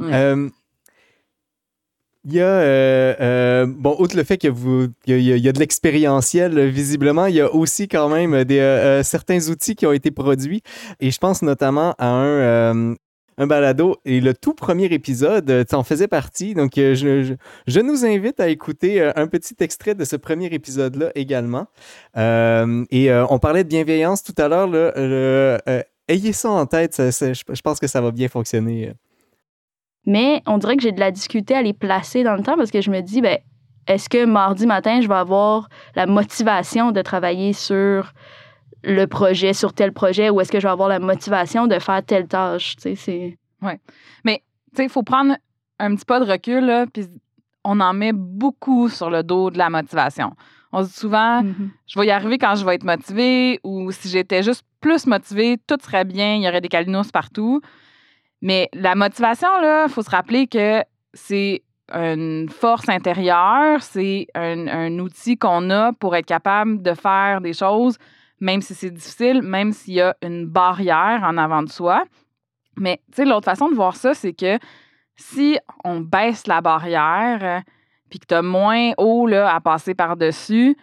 [0.00, 0.50] Euh,
[2.24, 5.58] il y a, euh, euh, bon, outre le fait que vous, il y a, de
[5.58, 10.62] l'expérientiel, visiblement, il y a aussi quand même des, certains outils qui ont été produits.
[11.00, 12.96] Et je pense notamment à un,
[13.38, 13.96] un balado.
[14.04, 16.54] Et le tout premier épisode, euh, tu en faisais partie.
[16.54, 17.34] Donc, euh, je,
[17.66, 21.66] je, nous invite à écouter euh, un petit extrait de ce premier épisode-là également.
[22.16, 25.60] et on parlait de bienveillance tout à l'heure.
[26.08, 26.96] ayez ça en tête.
[26.98, 28.92] je, pense que ça va bien fonctionner.
[30.04, 32.70] Mais on dirait que j'ai de la difficulté à les placer dans le temps parce
[32.70, 33.38] que je me dis, ben,
[33.86, 38.12] est-ce que mardi matin, je vais avoir la motivation de travailler sur
[38.88, 42.02] le projet sur tel projet ou est-ce que je vais avoir la motivation de faire
[42.04, 42.76] telle tâche?
[42.76, 43.38] Tu sais, c'est...
[43.60, 43.72] Oui.
[44.24, 45.36] Mais, tu sais, il faut prendre
[45.78, 47.06] un petit pas de recul, là, puis
[47.64, 50.32] on en met beaucoup sur le dos de la motivation.
[50.72, 51.70] On se dit souvent, mm-hmm.
[51.86, 55.58] je vais y arriver quand je vais être motivé ou si j'étais juste plus motivé,
[55.66, 57.60] tout serait bien, il y aurait des calinos partout.
[58.40, 60.82] Mais la motivation, là, il faut se rappeler que
[61.12, 61.62] c'est
[61.92, 67.54] une force intérieure, c'est un, un outil qu'on a pour être capable de faire des
[67.54, 67.96] choses
[68.40, 72.04] même si c'est difficile, même s'il y a une barrière en avant de soi.
[72.76, 74.58] Mais tu sais, l'autre façon de voir ça, c'est que
[75.16, 77.60] si on baisse la barrière, euh,
[78.08, 80.76] puis que tu as moins haut à passer par-dessus,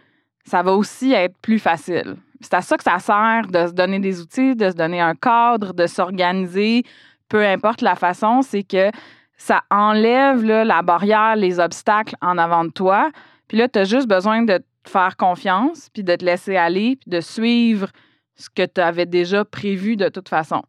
[0.45, 2.17] ça va aussi être plus facile.
[2.41, 5.15] C'est à ça que ça sert de se donner des outils, de se donner un
[5.15, 6.83] cadre, de s'organiser,
[7.29, 8.91] peu importe la façon, c'est que
[9.37, 13.09] ça enlève la barrière, les obstacles en avant de toi.
[13.47, 17.09] Puis là, tu as juste besoin de faire confiance, puis de te laisser aller, puis
[17.09, 17.89] de suivre
[18.35, 20.61] ce que tu avais déjà prévu de toute façon.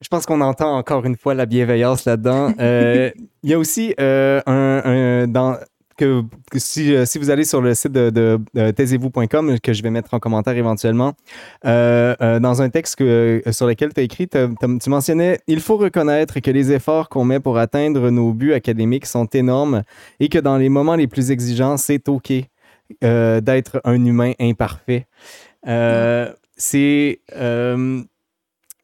[0.00, 2.52] Je pense qu'on entend encore une fois la bienveillance là-dedans.
[2.60, 3.10] Euh,
[3.42, 5.56] il y a aussi euh, un, dans,
[5.98, 6.22] que,
[6.56, 10.14] si, euh, si, vous allez sur le site de, de, taisez-vous.com, que je vais mettre
[10.14, 11.14] en commentaire éventuellement,
[11.66, 15.76] euh, euh, dans un texte que, sur lequel tu as écrit, tu mentionnais Il faut
[15.76, 19.82] reconnaître que les efforts qu'on met pour atteindre nos buts académiques sont énormes
[20.20, 22.32] et que dans les moments les plus exigeants, c'est OK
[23.02, 25.06] d'être un humain imparfait.
[26.56, 27.20] c'est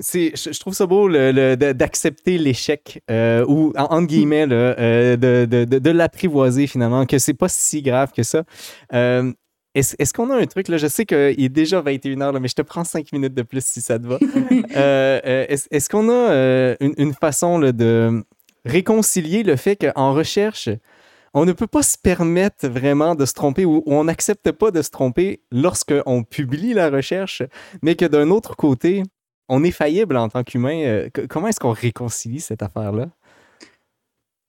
[0.01, 6.67] je, trouve ça beau d'accepter l'échec euh, ou entre guillemets euh, de, de, de, l'apprivoiser
[6.67, 8.45] finalement, que c'est pas si grave que ça.
[8.93, 9.33] Euh,
[9.75, 12.55] est-ce qu'on a un truc, là, je sais qu'il est déjà 21h, là, mais je
[12.55, 14.19] te prends 5 minutes de plus si ça te va.
[14.71, 18.25] est-ce qu'on a une, façon de
[18.65, 20.69] réconcilier le fait qu'en recherche,
[21.35, 24.81] on ne peut pas se permettre vraiment de se tromper ou, on n'accepte pas de
[24.81, 27.43] se tromper lorsqu'on publie la recherche,
[27.83, 29.03] mais que d'un autre côté,
[29.49, 31.09] on est faillible en tant qu'humain.
[31.29, 33.09] comment est-ce qu'on réconcilie cette affaire-là?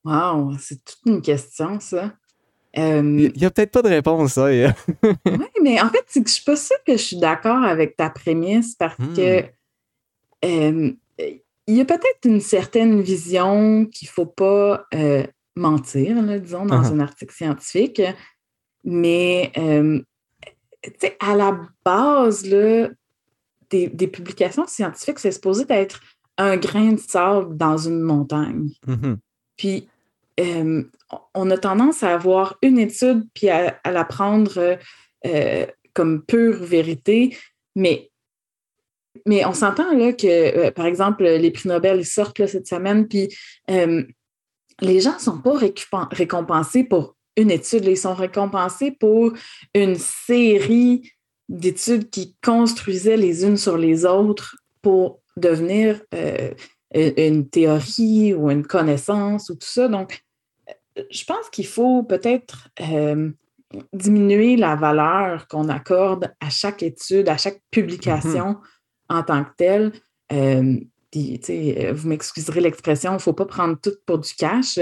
[0.03, 2.13] Wow, c'est toute une question, ça.
[2.77, 4.45] Il n'y a peut-être pas de réponse, ça.
[4.45, 4.67] oui,
[5.63, 8.09] mais en fait, c'est que je suis pas sûre que je suis d'accord avec ta
[8.09, 9.41] prémisse parce que
[10.43, 10.97] hmm.
[11.67, 15.25] il y a peut-être une certaine vision qu'il ne faut pas euh,
[15.55, 16.93] mentir, disons, dans uh-huh.
[16.93, 18.01] un article scientifique.
[18.83, 19.51] Mais
[21.19, 22.89] à la base là,
[23.69, 26.01] des, publications scientifiques, c'est supposé être
[26.37, 28.69] un grain de sable dans une montagne.
[28.87, 29.17] Mm-hmm.
[29.57, 29.87] Puis
[31.33, 34.77] on a tendance à avoir une étude puis à, la prendre
[35.25, 37.37] euh, comme pure vérité,
[37.75, 38.11] mais,
[39.25, 43.07] mais on s'entend là que, euh, par exemple, les prix Nobel ils sortent cette semaine,
[43.07, 43.29] puis
[44.81, 45.57] les gens ne sont pas
[46.11, 49.33] récompensés pour une étude, ils sont récompensés pour
[49.73, 51.11] une série
[51.49, 56.51] d'études qui construisaient les unes sur les autres pour devenir euh,
[56.93, 59.87] une théorie ou une connaissance ou tout ça.
[59.87, 60.23] Donc,
[61.11, 63.31] je pense qu'il faut peut-être euh,
[63.93, 69.17] diminuer la valeur qu'on accorde à chaque étude, à chaque publication mm-hmm.
[69.17, 69.91] en tant que telle.
[70.31, 70.79] Euh,
[71.93, 74.79] vous m'excuserez l'expression, il ne faut pas prendre tout pour du cash.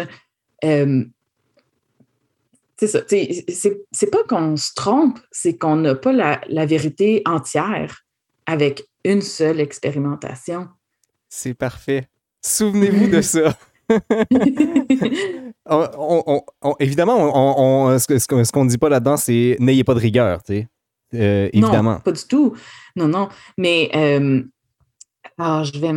[2.88, 3.77] C'est ça.
[3.91, 8.03] C'est pas qu'on se trompe, c'est qu'on n'a pas la, la, vérité entière
[8.45, 10.67] avec une seule expérimentation.
[11.29, 12.07] C'est parfait.
[12.41, 13.55] Souvenez-vous de ça.
[16.79, 21.93] évidemment, ce, qu'on ne dit pas là-dedans, c'est n'ayez pas de rigueur, euh, évidemment.
[21.93, 22.55] Non, pas du tout.
[22.95, 23.29] Non, non.
[23.57, 24.41] Mais euh,
[25.38, 25.91] alors, je vais,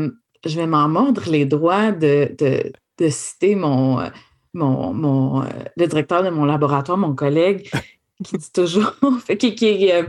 [0.45, 4.01] je vais m'en mordre les droits de, de, citer mon,
[4.57, 5.43] mon, mon
[5.77, 7.71] le directeur de mon laboratoire, mon collègue,
[8.25, 8.93] qui dit toujours,
[9.39, 10.05] qui, qui est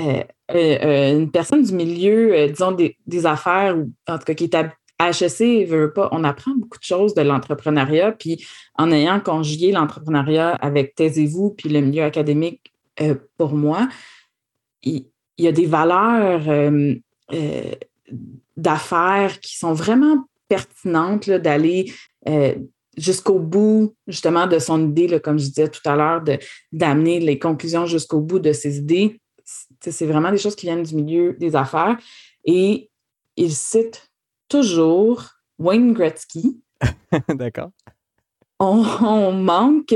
[0.00, 4.54] euh, une personne du milieu, disons, des, des, affaires, ou en tout cas qui est
[4.54, 4.72] à
[5.10, 8.44] HEC, veut pas, on apprend beaucoup de choses de l'entrepreneuriat, puis
[8.76, 13.88] en ayant conjugué l'entrepreneuriat avec Taisez-vous, puis le milieu académique, euh, pour moi,
[14.82, 15.06] il,
[15.38, 16.94] y a des valeurs euh,
[17.32, 17.72] euh,
[18.56, 21.92] d'affaires qui sont vraiment pertinentes d'aller
[22.96, 26.22] jusqu'au bout, justement, de son idée, comme je disais tout à l'heure,
[26.72, 29.20] d'amener les conclusions jusqu'au bout de ses idées.
[29.80, 31.98] C'est vraiment des choses qui viennent du milieu des affaires.
[32.44, 32.90] Et
[33.36, 34.10] il cite
[34.48, 35.24] toujours
[35.58, 36.60] Wayne Gretzky.
[37.28, 37.70] D'accord.
[38.58, 39.94] On, manque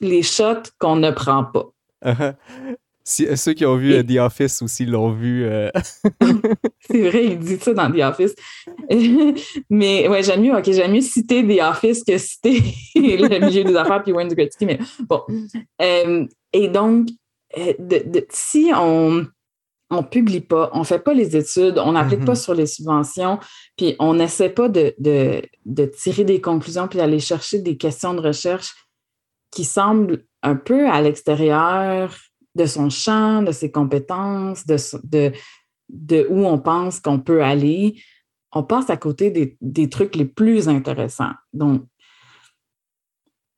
[0.00, 2.34] les shots qu'on ne prend pas.
[3.10, 5.44] Si, euh, ceux qui ont vu euh, The Office aussi l'ont vu.
[5.44, 5.68] Euh.
[6.80, 8.36] c'est vrai, il dit ça dans The Office.
[9.70, 12.62] mais ouais, j'aime mieux, j'aime mieux citer The Office que citer
[12.94, 14.64] le milieu des affaires puis Wayne Gretzky.
[14.64, 15.22] Mais bon.
[16.52, 17.08] et donc,
[18.28, 19.26] si on
[19.92, 22.42] on publie pas, on fait pas les études, on n'applique pas mm-hmm.
[22.42, 23.40] sur les subventions,
[23.76, 24.94] puis on n'essaie pas de,
[25.98, 28.72] tirer des conclusions puis d'aller chercher des questions de recherche
[29.50, 32.16] qui semblent un peu à l'extérieur
[32.54, 35.32] de son champ, de ses compétences, de,
[36.28, 38.02] où on pense qu'on peut aller,
[38.52, 41.34] on passe à côté des, trucs les plus intéressants.
[41.52, 41.82] Donc,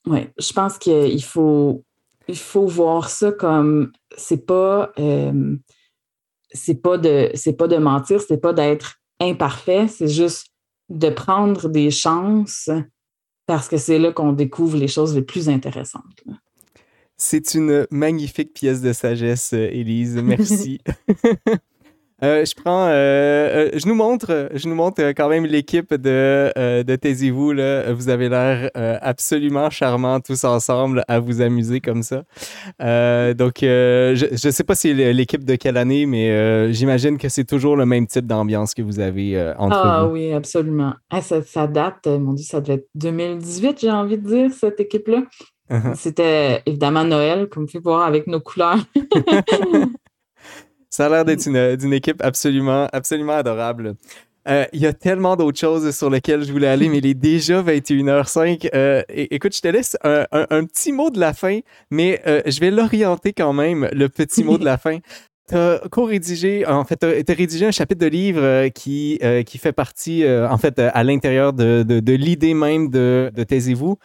[0.07, 1.85] oui, je pense qu'il faut,
[2.29, 4.93] il faut voir ça comme c'est pas.
[4.99, 5.57] Euh,
[6.55, 10.49] c'est pas de c'est pas de mentir, c'est pas d'être imparfait, c'est juste
[10.89, 12.69] de prendre des chances
[13.47, 16.23] parce que c'est là qu'on découvre les choses les plus intéressantes.
[17.25, 20.21] C'est une magnifique pièce de sagesse, Élise.
[20.21, 20.81] Merci.
[22.23, 26.53] Euh, je prends, euh, euh, je nous montre, je nous montre quand même l'équipe de,
[26.83, 27.55] de Taisez-vous.
[27.95, 28.71] Vous avez l'air
[29.03, 32.19] absolument charmant tous ensemble à vous amuser comme ça.
[32.79, 37.45] donc, je ne sais pas si c'est l'équipe de quelle année, mais j'imagine que c'est
[37.45, 40.09] toujours le même type d'ambiance que vous avez entre ah, vous.
[40.11, 40.95] Ah oui, absolument.
[41.11, 45.25] Ah, ça, date, mon Dieu, ça devait être 2018, j'ai envie de dire, cette équipe-là.
[45.71, 45.95] Uh-huh.
[45.95, 48.79] C'était évidemment Noël, comme vous pouvez voir avec nos couleurs.
[50.93, 53.95] Ça a l'air d'être une, équipe absolument, absolument adorable.
[54.47, 57.15] Euh, il y a tellement d'autres choses sur lesquelles je voulais aller, mais il est
[57.15, 58.69] déjà 21h05.
[58.75, 60.27] Euh, écoute, je te laisse un,
[60.65, 61.61] petit mot de la fin,
[61.91, 64.99] mais euh, je vais l'orienter quand même, le petit mot de la fin.
[65.49, 69.73] Tu as co-rédigé, en fait, tu as, rédigé un chapitre de livre qui, qui fait
[69.73, 73.97] partie, en fait, à l'intérieur de, de, l'idée même de, de Taisez-vous.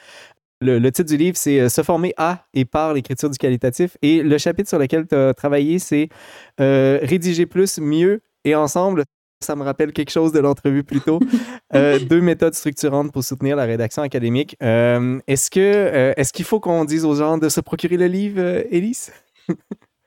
[0.61, 3.97] Le, titre du livre, c'est Se former à et par l'écriture du qualitatif.
[4.01, 6.09] Et le chapitre sur lequel tu as travaillé, c'est
[6.57, 9.03] Rédiger plus, mieux et ensemble.
[9.39, 11.19] Ça me rappelle quelque chose de l'entrevue plus tôt.
[11.73, 14.55] deux méthodes structurantes pour soutenir la rédaction académique.
[14.59, 19.11] est-ce que est-ce qu'il faut qu'on dise aux gens de se procurer le livre, Élise?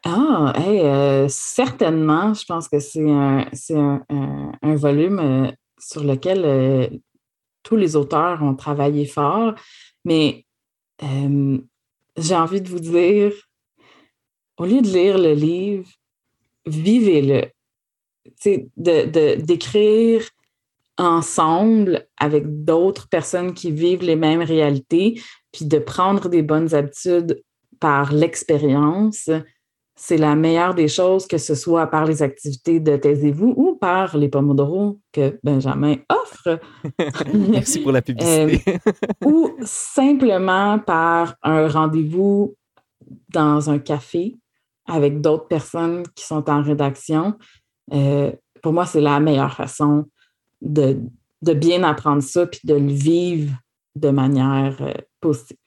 [0.02, 2.32] Ah, hey, certainement.
[2.32, 3.44] Je pense que c'est un,
[4.08, 7.00] un, un, volume sur lequel
[7.62, 9.54] tous les auteurs ont travaillé fort,
[10.04, 10.44] mais
[12.16, 13.32] j'ai envie de vous dire,
[14.58, 15.88] au lieu de lire le livre,
[16.66, 17.50] vivez-le.
[18.76, 20.28] De, d'écrire
[20.98, 25.20] ensemble avec d'autres personnes qui vivent les mêmes réalités,
[25.52, 27.42] puis de prendre des bonnes habitudes
[27.80, 29.30] par l'expérience,
[30.02, 34.16] c'est la meilleure des choses, que ce soit par les activités de Taisez-vous ou par
[34.16, 36.58] les Pomodoro que Benjamin offre.
[37.34, 38.62] Merci pour la publicité.
[38.66, 38.78] Euh,
[39.26, 42.56] ou simplement par un rendez-vous
[43.28, 44.38] dans un café
[44.86, 47.34] avec d'autres personnes qui sont en rédaction.
[47.92, 48.32] Euh,
[48.62, 50.06] pour moi, c'est la meilleure façon
[50.62, 50.98] de,
[51.42, 53.52] de, bien apprendre ça puis de le vivre
[53.96, 55.58] de manière euh, positive.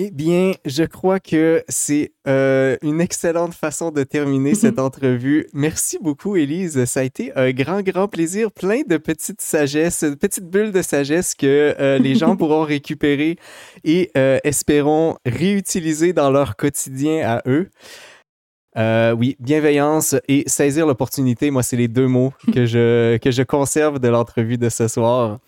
[0.00, 5.48] Eh bien, je crois que c'est euh, une excellente façon de terminer cette entrevue.
[5.52, 6.84] Merci beaucoup, Élise.
[6.84, 8.52] Ça a été un grand, grand plaisir.
[8.52, 13.38] Plein de petites sagesses, de petites bulles de sagesse que euh, les gens pourront récupérer
[13.82, 17.68] et euh, espérons réutiliser dans leur quotidien à eux.
[19.18, 23.98] oui, bienveillance et saisir l'opportunité, moi, c'est les deux mots que je, que je conserve
[23.98, 25.40] de l'entrevue de ce soir.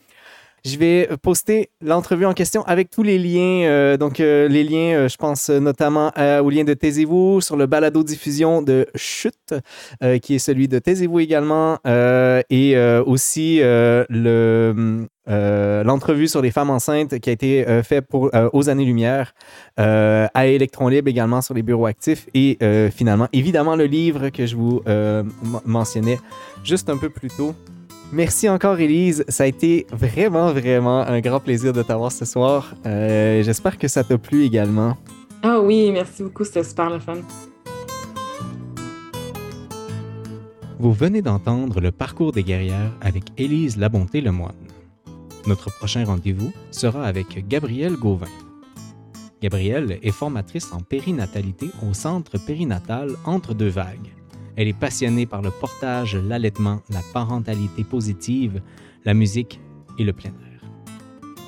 [0.65, 3.67] Je vais poster l'entrevue en question avec tous les liens.
[3.67, 7.67] Euh, donc, euh, les liens, euh, je pense notamment au lien de Taisez-vous sur le
[7.67, 9.55] balado diffusion de Chute,
[10.23, 15.07] qui est celui de Taisez-vous également, et aussi le.
[15.27, 19.33] l'entrevue sur les femmes enceintes qui a été faite pour aux années-lumière
[19.77, 22.59] à Electron Libre également sur les bureaux actifs et
[22.95, 24.83] finalement évidemment le livre que je vous
[25.65, 26.19] mentionnais
[26.65, 27.55] juste un peu plus tôt
[28.13, 29.25] Merci encore, Elise.
[29.29, 32.75] Ça a été vraiment, vraiment un grand plaisir de t'avoir ce soir.
[32.85, 34.97] Euh, j'espère que ça t'a plu également.
[35.43, 36.45] Ah oui, merci beaucoup.
[36.45, 37.19] C'était super le fun.
[40.81, 44.55] Vous venez d'entendre le parcours des guerrières avec Élise Labonté-Lemoine.
[45.47, 48.27] Notre prochain rendez-vous sera avec Gabrielle Gauvin.
[49.41, 54.11] Gabrielle est formatrice en périnatalité au Centre périnatal Entre deux vagues.
[54.57, 58.61] Elle est passionnée par le portage, l'allaitement, la parentalité positive,
[59.05, 59.61] la musique
[59.98, 60.61] et le plein air.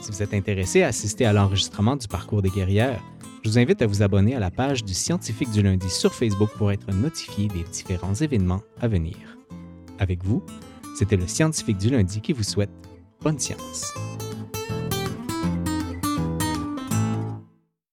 [0.01, 3.01] Si vous êtes intéressé à assister à l'enregistrement du parcours des guerrières,
[3.45, 6.51] je vous invite à vous abonner à la page du Scientifique du lundi sur Facebook
[6.57, 9.17] pour être notifié des différents événements à venir.
[9.99, 10.43] Avec vous,
[10.97, 12.71] c'était le Scientifique du lundi qui vous souhaite
[13.21, 13.95] bonne science.